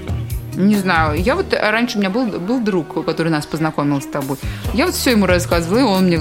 [0.66, 1.20] Не знаю.
[1.20, 4.36] Я вот э, раньше у меня был, был друг, который нас познакомил с тобой.
[4.74, 6.18] Я вот все ему рассказывала, и он мне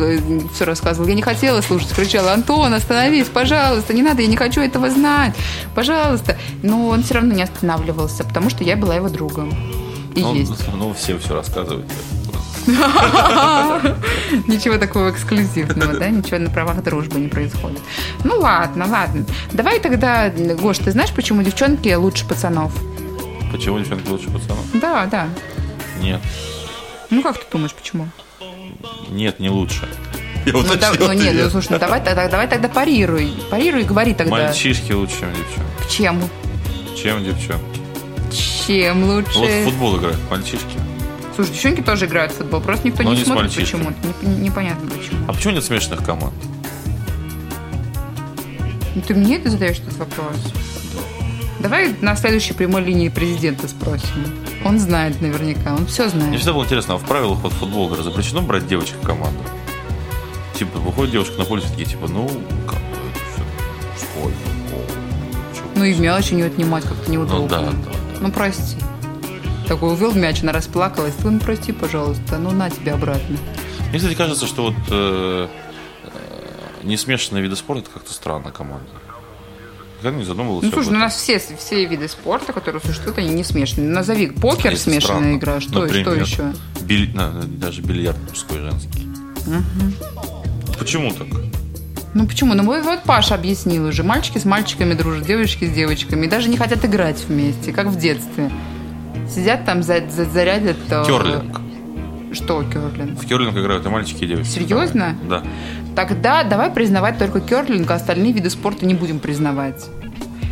[0.54, 1.08] все рассказывал.
[1.08, 5.34] Я не хотела слушать, кричала, Антон, остановись, пожалуйста, не надо, я не хочу этого знать,
[5.76, 6.38] пожалуйста.
[6.64, 9.50] Но он все равно не останавливался, потому что я была его другом.
[10.16, 10.52] И Ну, есть.
[10.74, 11.86] ну, все все рассказывают.
[14.48, 16.10] Ничего такого эксклюзивного, да?
[16.10, 17.80] Ничего на правах дружбы не происходит.
[18.24, 19.26] Ну ладно, ладно.
[19.52, 22.72] Давай тогда, Гош, ты знаешь, почему девчонки лучше пацанов?
[23.52, 24.66] Почему девчонки лучше пацанов?
[24.80, 25.28] Да, да.
[26.02, 26.22] Нет.
[27.10, 28.08] Ну как ты думаешь, почему?
[29.10, 29.88] Нет, не лучше.
[30.46, 33.34] Я Ну, да- ну, нет, ну слушай, ну давай, тогда, давай тогда парируй.
[33.50, 34.32] Парируй и говори тогда.
[34.32, 35.90] Мальчишки лучше, чем девчонки.
[35.90, 36.22] Чем?
[36.96, 37.80] Чем девчонки?
[38.66, 39.38] Чем лучше?
[39.38, 40.78] Вот в футбол играют мальчишки.
[41.36, 43.96] Слушай, девчонки тоже играют в футбол, просто никто Но не не смотрит почему-то.
[44.22, 45.26] Не- непонятно почему.
[45.28, 46.34] А почему нет смешанных команд?
[48.96, 50.36] Ну, ты мне это задаешь этот вопрос?
[51.60, 54.08] Давай на следующей прямой линии президента спросим.
[54.64, 56.36] Он знает наверняка, он все Мне знает.
[56.38, 59.44] всегда было интересно, а в правилах вот футбола запрещено брать девочек в команду?
[60.54, 62.28] Типа, выходит девушка на поле, такие, типа, ну,
[62.68, 63.20] как бы, это
[63.96, 64.32] все футбол.
[65.54, 65.62] Чё?
[65.76, 67.40] Ну и в мелочи не отнимать как-то неудобно.
[67.42, 68.18] Ну да, да, да.
[68.22, 68.78] Ну прости.
[69.68, 71.14] Такой увел мяч, она расплакалась.
[71.16, 73.38] Ты, ну прости, пожалуйста, ну на тебе обратно.
[73.90, 75.48] Мне, кстати, кажется, что вот э,
[76.04, 78.90] э, несмешанные виды спорта это как-то странно команда.
[80.00, 83.30] Никогда не задумывался Ну, слушай, ну, у нас все, все виды спорта, которые существуют, они
[83.30, 83.90] не смешанные.
[83.90, 85.36] Назови покер Это смешанная странно.
[85.38, 85.60] игра.
[85.60, 86.54] Что, что Например, еще?
[86.82, 87.12] биль-
[87.60, 89.08] даже бильярд мужской женский.
[90.78, 91.28] Почему так?
[92.14, 92.54] Ну почему?
[92.54, 94.04] Ну вот вот Паша объяснил уже.
[94.04, 96.26] Мальчики с мальчиками дружат, девочки с девочками.
[96.26, 98.50] И даже не хотят играть вместе, как в детстве.
[99.30, 100.78] Сидят там, за, за- зарядят...
[100.88, 101.62] Керлинг.
[102.32, 103.20] Что керлинг?
[103.20, 104.52] В керлинг играют и мальчики, и девочки.
[104.52, 105.18] Серьезно?
[105.28, 105.44] Да.
[105.96, 109.86] Тогда давай признавать только керлинг, а остальные виды спорта не будем признавать.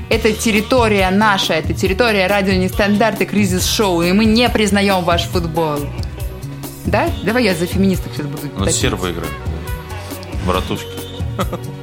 [0.10, 5.80] Это территория наша, это территория радио нестандарт и кризис-шоу, и мы не признаем ваш футбол.
[6.86, 7.10] Да?
[7.24, 8.48] Давай я за феминисток сейчас буду.
[8.54, 8.76] Но топить.
[8.76, 9.34] сербы играют.
[10.46, 10.88] Братушки.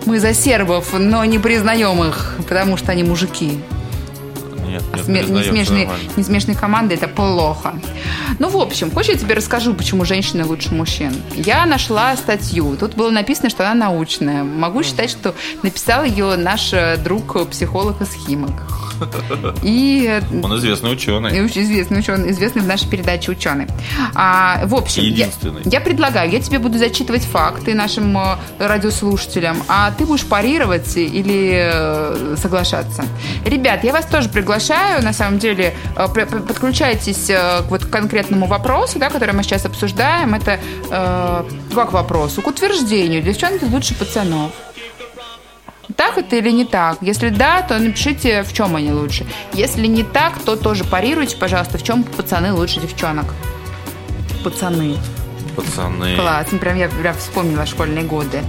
[0.06, 3.60] Мы за сербов, но не признаем их, потому что они мужики.
[4.74, 6.10] Нет, А нет, сме- признаем, всё несмежные, нормально.
[6.16, 7.74] несмежные команды это плохо.
[8.38, 11.14] Ну, в общем, хочешь я тебе расскажу, почему женщины лучше мужчин?
[11.36, 12.76] Я нашла статью.
[12.76, 14.42] Тут было написано, что она научная.
[14.44, 18.50] Могу считать, что написал ее наш э, друг, э, психолог и схимик.
[19.62, 21.44] И э, Он известный и ученый.
[21.44, 23.66] очень известный ученый, известный в нашей передаче ученый.
[24.14, 25.62] А, в общем, я, Единственный.
[25.64, 28.16] я предлагаю, я тебе буду зачитывать факты нашим
[28.58, 33.04] радиослушателям, а ты будешь парировать или соглашаться.
[33.44, 38.98] Ребят, я вас тоже приглашаю, на самом деле, э, подключайтесь э, к вот конкретному вопросу,
[38.98, 40.34] да, который мы сейчас обсуждаем.
[40.34, 40.58] Это
[40.90, 41.44] э,
[41.74, 42.42] как вопросу?
[42.42, 43.22] К утверждению.
[43.22, 44.52] Девчонки лучше пацанов.
[45.96, 46.98] Так это или не так?
[47.02, 49.26] Если да, то напишите, в чем они лучше.
[49.52, 53.26] Если не так, то тоже парируйте, пожалуйста, в чем пацаны лучше девчонок.
[54.42, 54.96] Пацаны.
[55.56, 56.16] Пацаны.
[56.16, 56.48] Класс.
[56.50, 58.42] Ну, Прям я прям вспомнила школьные годы.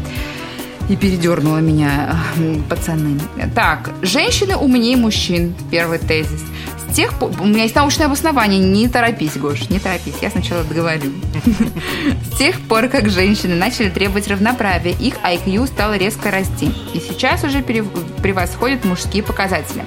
[0.88, 3.20] И передернула меня э, пацаны.
[3.56, 5.56] Так, женщины умнее мужчин.
[5.72, 6.42] Первый тезис.
[6.88, 7.12] С тех.
[7.22, 8.60] У меня есть научное обоснование.
[8.60, 10.16] Не торопись, Гош, не торопись.
[10.22, 11.12] Я сначала договорю.
[12.32, 16.72] С тех пор, как женщины начали требовать равноправия, их IQ стало резко расти.
[16.94, 19.84] И сейчас уже превосходят мужские показатели.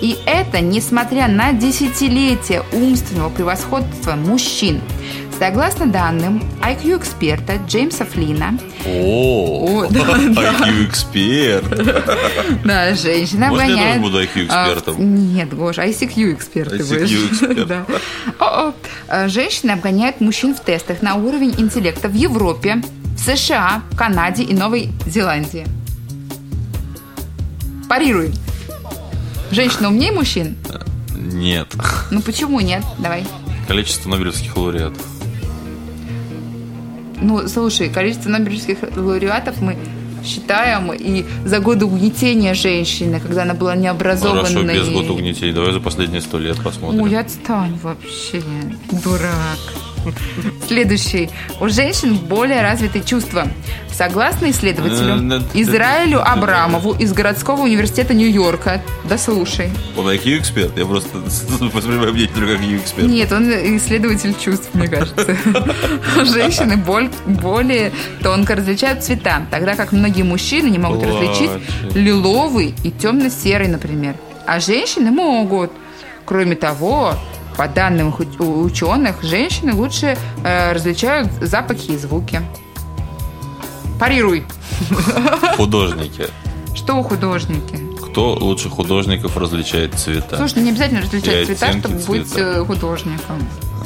[0.00, 4.80] И это несмотря на десятилетия умственного превосходства мужчин.
[5.40, 9.86] Согласно данным IQ-эксперта Джеймса Флина, О, О,
[12.64, 13.94] да, женщина Можно я обгоняет...
[13.94, 14.96] тоже буду IQ-экспертом?
[14.98, 17.88] А, нет, Гоша, ICQ-эксперт ты будешь.
[18.38, 18.74] А,
[19.28, 22.82] Женщины обгоняют мужчин в тестах на уровень интеллекта в Европе,
[23.16, 25.66] в США, Канаде и Новой Зеландии.
[27.88, 28.34] Парируй.
[29.50, 30.58] Женщина умнее мужчин?
[31.16, 31.68] Нет.
[32.10, 32.84] Ну почему нет?
[32.98, 33.24] Давай.
[33.66, 35.19] Количество нобелевских лауреатов.
[37.20, 39.76] Ну, слушай, количество нобелевских лауреатов мы
[40.24, 44.74] считаем и за годы угнетения женщины, когда она была необразованной.
[44.76, 45.52] Хорошо, без года угнетений.
[45.52, 47.02] Давай за последние сто лет посмотрим.
[47.02, 48.42] Ой, отстань вообще,
[49.02, 49.58] дурак.
[50.66, 51.30] Следующий.
[51.60, 53.46] У женщин более развитые чувства.
[54.00, 58.80] Согласно исследователю Э, Израилю Абрамову из городского университета Нью-Йорка.
[59.04, 59.68] Да слушай.
[59.94, 60.78] Он IQ-эксперт?
[60.78, 63.06] Я просто воспринимаю мнение только как IQ-эксперт.
[63.06, 65.36] Нет, он исследователь чувств, мне кажется.
[66.24, 67.92] Женщины более
[68.22, 71.50] тонко различают цвета, тогда как многие мужчины не могут различить
[71.94, 74.14] лиловый и темно-серый, например.
[74.46, 75.72] А женщины могут.
[76.24, 77.16] Кроме того,
[77.58, 82.40] по данным ученых, женщины лучше э, различают запахи и звуки.
[84.00, 84.44] Парируй.
[85.56, 86.26] Художники.
[86.74, 87.78] Что художники?
[88.10, 90.38] Кто лучше художников различает цвета?
[90.38, 92.40] Слушай, не обязательно различать И цвета, чтобы быть цвета.
[92.60, 93.36] э, художником.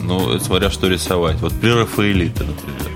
[0.00, 1.40] Ну, смотря что рисовать.
[1.40, 2.92] Вот при Рафаэлите, например.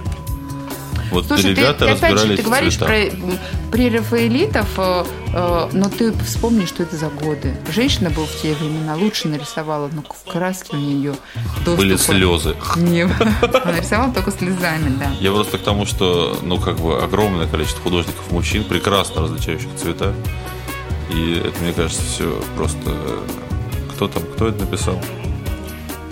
[1.11, 2.88] Вот Слушай, ребята ты опять же, ты говоришь цветах.
[2.88, 3.38] про м,
[3.72, 5.04] при Рафаэлитов, э,
[5.34, 7.54] э, но ты вспомни, что это за годы.
[7.72, 11.14] Женщина была в те времена лучше нарисовала, но в краске у нее
[11.64, 12.56] доступа Были слезы.
[12.76, 15.11] Не, она рисовала только слезами, да.
[15.20, 20.14] Я просто к тому, что, ну, как бы, огромное количество художников мужчин, прекрасно различающих цвета.
[21.11, 22.78] И это, мне кажется, все просто...
[22.86, 23.18] э,
[23.94, 25.00] Кто там, кто это написал?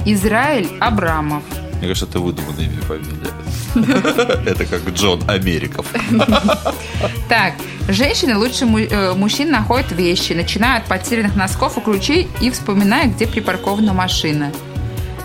[0.04, 1.42] Израиль Абрамов.
[1.78, 3.32] Мне кажется, это выдуманное имя и фамилия.
[4.50, 5.86] Это как Джон Америков.
[7.28, 7.54] Так,
[7.88, 13.26] женщины лучше э, мужчин находят вещи, начиная от потерянных носков и ключей и вспоминая, где
[13.26, 14.52] припаркована машина.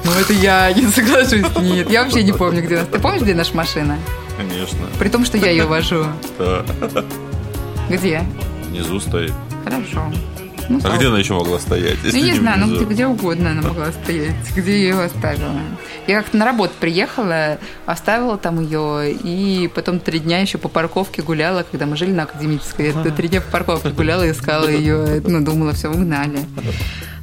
[0.04, 1.46] Ну, это я не соглашусь.
[1.62, 2.88] Нет, я вообще не помню, где нас.
[2.88, 3.98] Ты помнишь, где наша машина?
[4.36, 4.80] Конечно.
[4.98, 6.06] При том, что я ее вожу.
[6.40, 6.66] Да.
[7.90, 8.24] Где?
[8.70, 9.34] Внизу стоит.
[9.64, 10.12] Хорошо.
[10.72, 11.98] Ну, А где она еще могла стоять?
[12.04, 15.62] Ну, не знаю, ну где, где угодно она могла стоять, где я ее оставила.
[16.08, 21.22] Я как-то на работу приехала, оставила там ее, и потом три дня еще по парковке
[21.22, 22.88] гуляла, когда мы жили на Академической.
[22.88, 26.40] Я три дня по парковке гуляла, искала ее, ну, думала, все, угнали.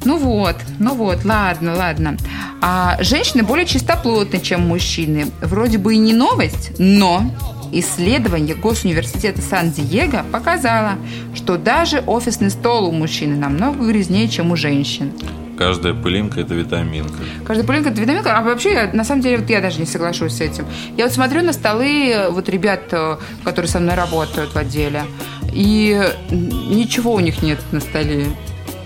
[0.05, 2.17] Ну вот, ну вот, ладно, ладно.
[2.61, 5.31] А женщины более чистоплотны, чем мужчины.
[5.41, 7.23] Вроде бы и не новость, но
[7.71, 10.93] исследование Госуниверситета Сан-Диего показало,
[11.35, 15.11] что даже офисный стол у мужчины намного грязнее, чем у женщин.
[15.57, 17.15] Каждая пылинка это витаминка.
[17.45, 20.33] Каждая пылинка это витаминка, а вообще, я- на самом деле, вот я даже не соглашусь
[20.33, 20.65] с этим.
[20.95, 25.03] Я вот смотрю на столы э, вот ребят, э, которые со мной работают в отделе,
[25.51, 26.01] и
[26.31, 28.27] ничего у них нет на столе.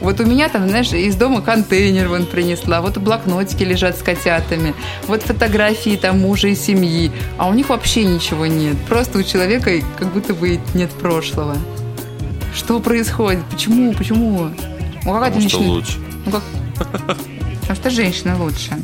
[0.04, 4.74] Вот у меня там, знаешь, из дома контейнер вон принесла, вот блокнотики лежат с котятами,
[5.08, 8.76] вот фотографии там мужа и семьи, а у них вообще ничего нет.
[8.90, 11.56] Просто у человека как будто бы нет прошлого.
[12.54, 13.46] Что происходит?
[13.50, 13.94] Почему?
[13.94, 14.50] Почему?
[15.06, 15.98] Ну, какая-то Потому что личная- лучше.
[16.26, 16.44] ну как?
[17.62, 18.78] Потому что женщина лучше.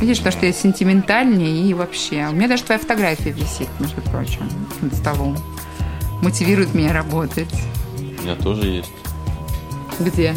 [0.00, 2.26] Видишь, потому что я сентиментальнее и вообще.
[2.30, 4.42] У меня даже твоя фотография висит, между прочим,
[4.82, 5.36] над столом.
[6.22, 7.48] Мотивирует меня работать.
[7.98, 8.90] У меня тоже есть.
[10.00, 10.34] Где?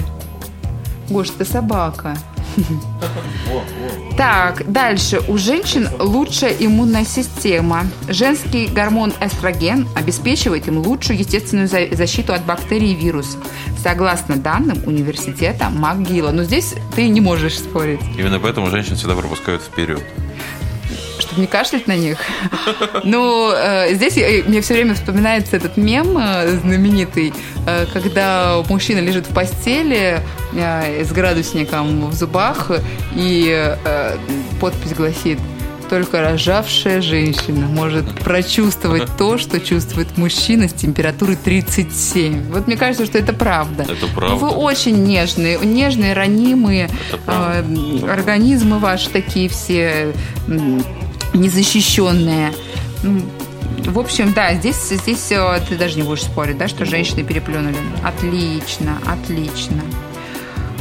[1.10, 2.16] Гош, ты собака.
[4.18, 5.22] Так, дальше.
[5.28, 7.86] У женщин лучшая иммунная система.
[8.08, 13.42] Женский гормон эстроген обеспечивает им лучшую естественную за- защиту от бактерий и вирусов.
[13.82, 16.32] Согласно данным университета МакГилла.
[16.32, 18.02] Но здесь ты не можешь спорить.
[18.18, 20.04] Именно поэтому женщин всегда пропускают вперед.
[21.34, 22.18] Чтобы не кашлять на них.
[23.04, 27.34] Ну, э, здесь э, мне все время вспоминается этот мем э, знаменитый,
[27.92, 30.20] когда мужчина лежит в постели
[30.54, 32.72] с градусником в зубах,
[33.16, 33.76] и
[34.60, 35.40] подпись гласит
[35.94, 42.52] только рожавшая женщина может прочувствовать то, что чувствует мужчина с температурой 37.
[42.52, 43.84] Вот мне кажется, что это правда.
[43.84, 44.36] Это правда.
[44.38, 46.90] Вы очень нежные, нежные, ранимые
[47.28, 47.64] э,
[48.10, 50.14] организмы ваши такие все
[53.04, 53.24] М,
[53.88, 57.76] В общем, да, здесь, здесь э, ты даже не будешь спорить, да, что женщины переплюнули.
[58.04, 59.82] Отлично, отлично.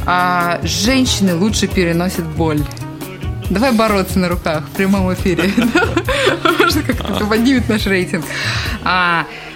[0.06, 2.60] А, женщины лучше переносят боль.
[3.50, 5.50] Давай бороться на руках в прямом эфире.
[6.58, 8.24] Может, как-то поднимет наш рейтинг.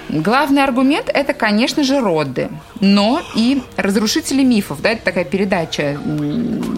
[0.08, 2.48] Главный аргумент– это, конечно же, роды,
[2.80, 4.80] но и разрушители мифов.
[4.80, 5.98] Да, это такая передача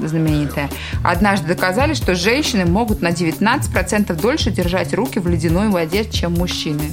[0.04, 0.70] знаменитая.
[1.04, 6.92] Однажды доказали, что женщины могут на 19% дольше держать руки в ледяной воде, чем мужчины.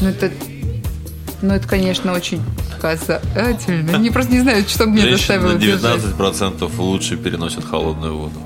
[0.00, 0.30] Ну, это,
[1.40, 2.42] ну, это конечно, очень
[2.74, 3.96] показательно.
[3.96, 6.00] Я просто не знаю, что мне Женщины заставило на держать.
[6.02, 8.38] 19% лучше переносят холодную воду.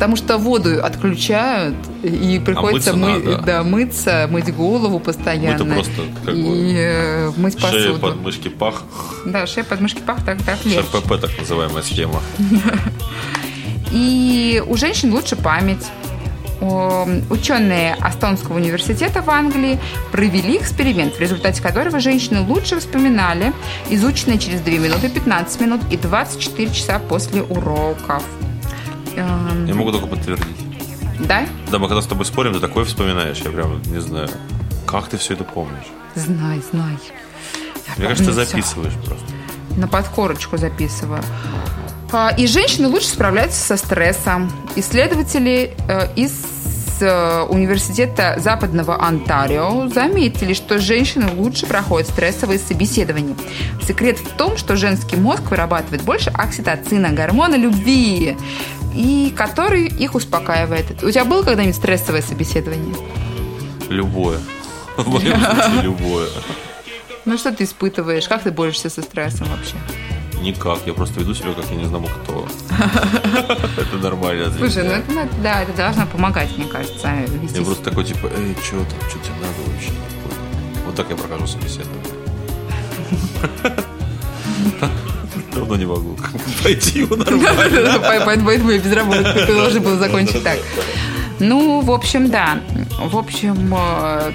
[0.00, 3.42] Потому что воду отключают, и приходится А мыться мы- надо.
[3.44, 5.62] да, мыться, мыть голову постоянно.
[5.62, 7.98] Мы-то просто как и бы э, мыть Шея, посуду.
[7.98, 8.82] подмышки, пах.
[9.26, 10.80] Да, шея, подмышки, пах, так, так легче.
[10.90, 12.22] ШПП, так называемая схема.
[13.92, 15.86] И у женщин лучше память.
[17.30, 19.78] Ученые Астонского университета в Англии
[20.12, 23.52] провели эксперимент, в результате которого женщины лучше вспоминали
[23.90, 28.22] изученные через 2 минуты 15 минут и 24 часа после уроков.
[29.16, 30.56] Эм, Я могу только подтвердить.
[31.20, 31.46] Да?
[31.70, 33.38] Да, мы когда с тобой спорим, ты такое вспоминаешь.
[33.38, 34.28] Я прям не знаю.
[34.86, 35.86] Как ты все это помнишь?
[36.14, 36.98] Знай, знай.
[37.86, 39.26] Я Мне кажется, ты записываешь просто.
[39.76, 41.22] На подкорочку записываю.
[42.12, 44.50] А, И женщины лучше справляются со стрессом.
[44.76, 46.32] Исследователи э, из
[47.00, 53.36] э, университета Западного Онтарио заметили, что женщины лучше проходят стрессовые собеседования.
[53.86, 58.36] Секрет в том, что женский мозг вырабатывает больше окситоцина, гормона любви,
[58.94, 61.02] и который их успокаивает.
[61.02, 62.94] У тебя было когда-нибудь стрессовое собеседование?
[63.88, 64.38] Любое.
[64.96, 66.28] В моем случае любое.
[67.24, 68.28] Ну что ты испытываешь?
[68.28, 69.76] Как ты борешься со стрессом вообще?
[70.40, 70.78] Никак.
[70.86, 72.46] Я просто веду себя, как я не знаю кто.
[73.80, 74.52] Это нормально.
[74.56, 77.12] Слушай, ну это, надо- да, это должно помогать, мне кажется,
[77.54, 79.90] Я просто такой, типа, эй, что там, что тебе надо вообще?
[80.86, 82.04] Вот так я прохожу собеседование.
[85.54, 86.16] Давно не могу
[86.62, 87.98] пойти его нормально.
[88.00, 90.58] По- по- Поэтому я без работы ты должен был закончить так.
[91.38, 92.60] Ну, в общем, да.
[93.02, 94.32] В общем, э,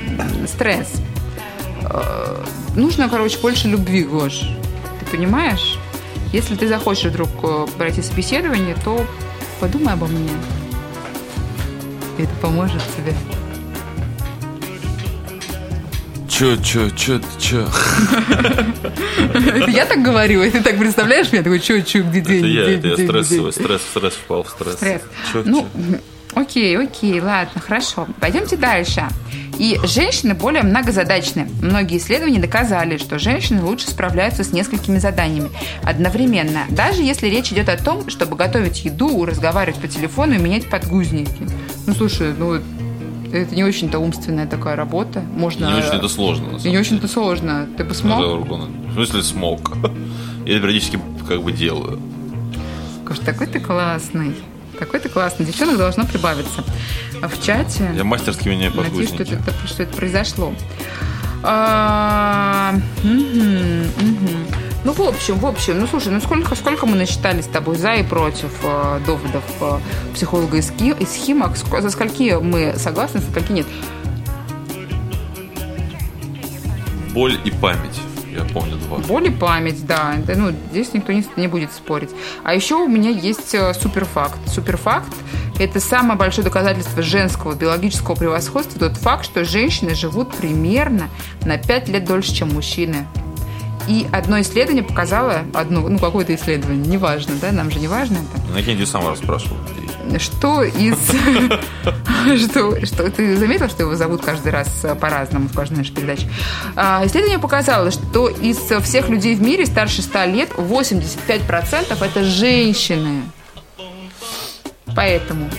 [0.47, 0.87] стресс.
[1.83, 2.43] Э,
[2.75, 4.41] Нужно, короче, больше любви, Гош.
[4.99, 5.77] Ты понимаешь?
[6.33, 9.05] Если ты захочешь вдруг э, пройти собеседование, то
[9.59, 10.29] подумай обо мне.
[12.17, 13.13] Это поможет тебе.
[16.37, 17.65] Чё, чё, чё, чё?
[19.33, 21.43] Это я так говорю, и ты так представляешь меня?
[21.43, 24.43] Такой, чё, чё, где Это день, я, день, это я стрессовый, день?» стресс, стресс впал
[24.43, 24.75] в стресс.
[24.75, 25.01] Стресс.
[25.45, 25.65] Ну,
[26.33, 28.05] окей, окей, ладно, хорошо.
[28.19, 29.07] Пойдемте дальше.
[29.57, 31.47] И женщины более многозадачны.
[31.61, 35.51] Многие исследования доказали, что женщины лучше справляются с несколькими заданиями
[35.83, 40.69] одновременно, даже если речь идет о том, чтобы готовить еду, разговаривать по телефону и менять
[40.69, 41.47] подгузники.
[41.87, 42.59] Ну, слушай, ну,
[43.39, 45.21] это не очень-то умственная такая работа.
[45.21, 45.65] Можно...
[45.65, 47.67] Не очень это сложно, на И самом не очень-то сложно.
[47.77, 48.19] Ты бы смог?
[48.19, 49.77] В смысле смог?
[50.45, 51.99] Я периодически как бы делаю.
[53.05, 54.35] Гош, такой ты классный.
[54.79, 55.45] Такой ты классный.
[55.45, 56.63] Девчонок должно прибавиться.
[57.21, 57.91] А в чате...
[57.95, 60.53] Я мастерски меняю Надеюсь, что это, что это произошло.
[61.43, 62.73] А,
[63.03, 64.44] мгм, мгм.
[64.85, 67.95] Ну, в общем, в общем, ну, слушай, ну сколько, сколько мы насчитали с тобой за
[67.95, 69.79] и против э, доводов э,
[70.13, 71.57] психолога из, Ки- из Химок?
[71.57, 73.65] За скольки мы согласны, за скольки нет?
[77.15, 77.99] Боль и память.
[78.31, 78.99] Я помню два.
[78.99, 80.17] Боль и память, да.
[80.19, 82.11] Это, ну, здесь никто не, не будет спорить.
[82.43, 84.37] А еще у меня есть э, суперфакт.
[84.47, 85.11] Суперфакт–
[85.59, 88.77] это самое большое доказательство женского биологического превосходства.
[88.77, 91.09] Тот факт, что женщины живут примерно
[91.43, 93.07] на 5 лет дольше, чем мужчины.
[93.87, 98.53] И одно исследование показало, одно, ну, какое-то исследование, неважно, да, нам же не важно это,
[98.53, 99.57] Накиньте сам расспрашивал.
[100.19, 100.97] что из...
[102.25, 106.27] Что, что ты заметил, что его зовут каждый раз по-разному в каждой нашей передаче?
[106.75, 113.21] А, Исследование показало, что из всех людей в мире старше 100 лет 85% это женщины.
[114.95, 115.49] Поэтому,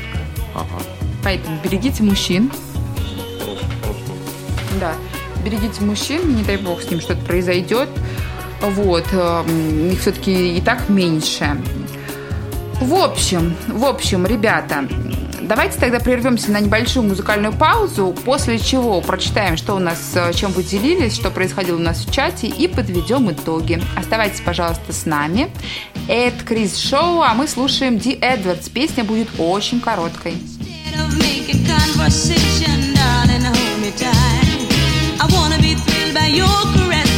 [0.57, 0.83] Ага.
[1.23, 2.51] поэтому берегите мужчин.
[4.81, 4.95] Да,
[5.47, 7.89] берегите мужчин, не дай бог с ним что-то произойдет.
[8.61, 11.57] Вот, эм, их все-таки и так меньше.
[12.81, 14.89] В общем, в общем, ребята,
[15.41, 20.51] давайте тогда прервемся на небольшую музыкальную паузу, после чего прочитаем, что у нас, э, чем
[20.51, 23.81] вы делились, что происходило у нас в чате, и подведем итоги.
[23.95, 25.49] Оставайтесь, пожалуйста, с нами.
[26.09, 28.69] Это Крис Шоу, а мы слушаем Ди Эдвардс.
[28.69, 30.35] Песня будет очень короткой.
[35.19, 37.16] I wanna be thrilled by your caress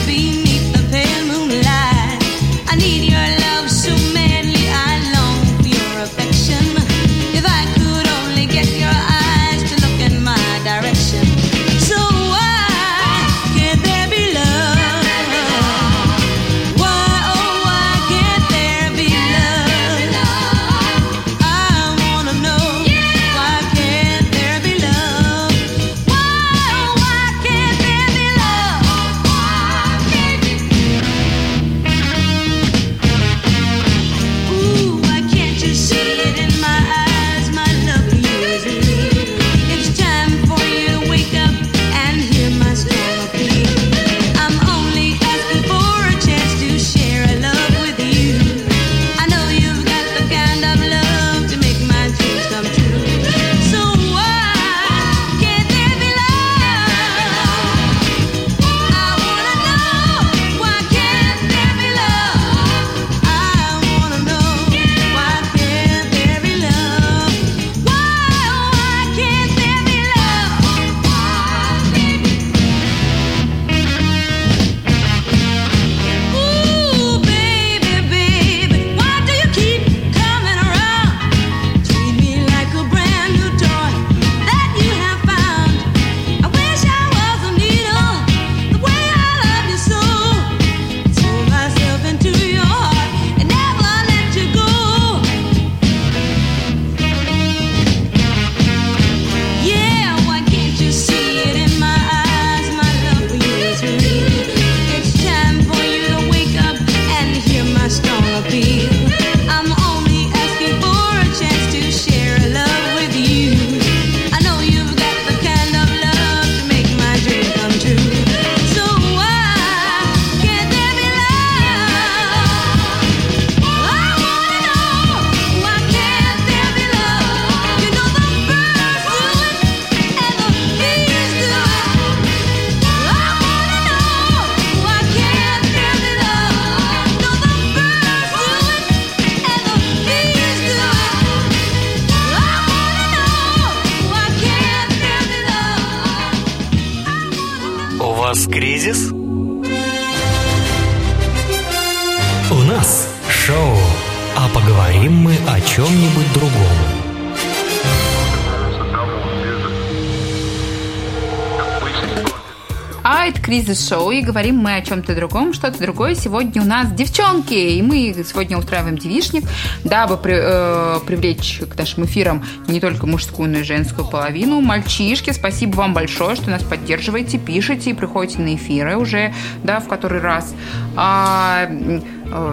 [163.10, 166.14] А это кризис шоу, и говорим мы о чем-то другом, что-то другое.
[166.14, 169.44] Сегодня у нас девчонки, и мы сегодня устраиваем девишник,
[169.82, 174.60] дабы при- э, привлечь к нашим эфирам не только мужскую, но и женскую половину.
[174.60, 179.32] Мальчишки, спасибо вам большое, что нас поддерживаете, пишете и приходите на эфиры уже,
[179.64, 180.54] да, в который раз.
[180.94, 181.66] А,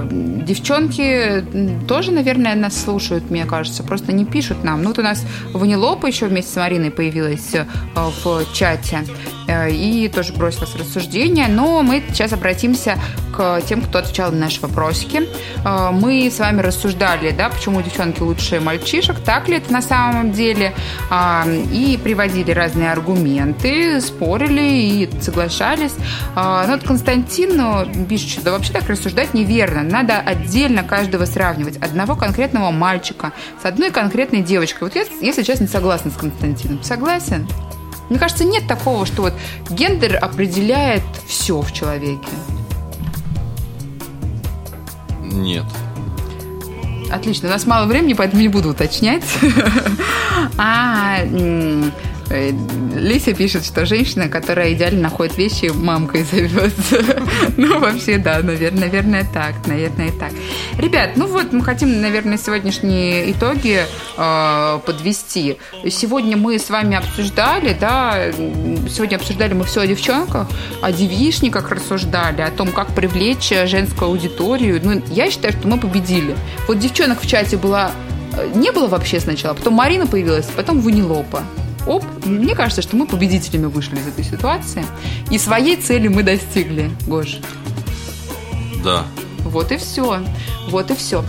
[0.09, 4.82] Девчонки м, тоже, наверное, нас слушают, мне кажется, просто не пишут нам.
[4.82, 5.23] Ну, вот у нас
[5.53, 7.65] Ванилопа еще вместе с Мариной появилась э,
[7.95, 9.03] в чате
[9.47, 11.47] э, и тоже бросилась в рассуждение.
[11.47, 12.97] Но мы сейчас обратимся
[13.36, 15.23] к тем, кто отвечал на наши вопросики.
[15.65, 20.32] Э, Мы с вами рассуждали, да, почему девчонки лучше мальчишек, так ли это на самом
[20.32, 20.73] деле,
[21.09, 25.93] А, и приводили разные аргументы, спорили и соглашались.
[26.36, 29.64] А, Ну, вот Константин пишет, что да вообще так рассуждать неверно.
[29.72, 31.78] Надо отдельно каждого сравнивать.
[31.78, 34.88] Одного конкретного мальчика с одной конкретной девочкой.
[34.88, 36.84] Вот я, если честно, согласна с Константином.
[36.84, 37.47] Согласен?
[38.09, 39.34] Мне кажется, нет такого, что вот
[39.70, 42.28] гендер определяет все в человеке.
[45.24, 45.66] Нет.
[47.11, 49.24] Отлично, у нас мало времени, поэтому не буду уточнять.
[50.57, 51.18] А,
[52.30, 57.03] Лися пишет, что женщина, которая идеально находит вещи, мамкой зовется.
[57.57, 59.55] Ну, вообще, да, наверное, наверное, так.
[59.67, 60.32] Наверное, так.
[60.78, 63.86] Ребят, ну вот, мы хотим, наверное, сегодняшние итоги
[64.17, 65.57] э, подвести.
[65.89, 68.32] Сегодня мы с вами обсуждали, да,
[68.89, 70.47] сегодня обсуждали мы все о девчонках,
[70.82, 74.80] о девишниках рассуждали, о том, как привлечь женскую аудиторию.
[74.84, 76.36] Ну, я считаю, что мы победили.
[76.67, 77.91] Вот девчонок в чате было
[78.34, 81.43] э, не было вообще сначала, потом Марина появилась, потом Ванилопа.
[81.88, 84.86] Оп, мне кажется, что мы победителями вышли из этой ситуации.
[85.29, 87.38] И своей цели мы достигли, Гош.
[88.83, 89.05] Да.
[89.39, 90.23] Вот и все.
[90.69, 91.23] Вот и все.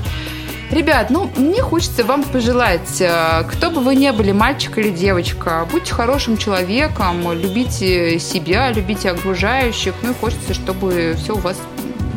[0.71, 5.67] Ребят, ну, мне хочется вам пожелать, э, кто бы вы ни были, мальчик или девочка,
[5.71, 11.57] будьте хорошим человеком, любите себя, любите окружающих, ну и хочется, чтобы все у вас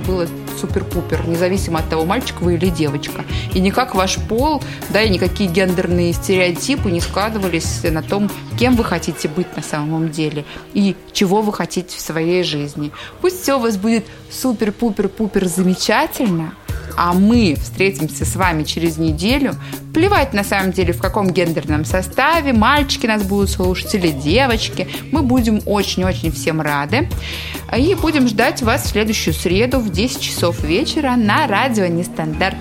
[0.08, 0.26] было
[0.60, 3.24] супер-пупер, независимо от того, мальчик вы или девочка.
[3.54, 8.84] И никак ваш пол, да, и никакие гендерные стереотипы не складывались на том, кем вы
[8.84, 12.92] хотите быть на самом деле и чего вы хотите в своей жизни.
[13.22, 16.54] Пусть все у вас будет супер-пупер-пупер замечательно,
[17.02, 19.56] а мы встретимся с вами через неделю.
[19.94, 24.86] Плевать на самом деле, в каком гендерном составе, мальчики нас будут слушать или девочки.
[25.14, 27.08] Мы будем очень-очень всем рады.
[27.76, 32.58] И будем ждать вас в следующую среду в 10 часов вечера на радио Нестандарт.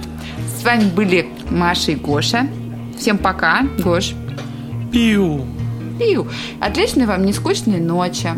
[0.56, 2.46] С вами были Маша и Гоша.
[2.96, 4.12] Всем пока, Гош.
[4.92, 5.44] Пиу.
[5.98, 6.28] Пиу.
[6.60, 8.30] Отличной вам нескучной ночи.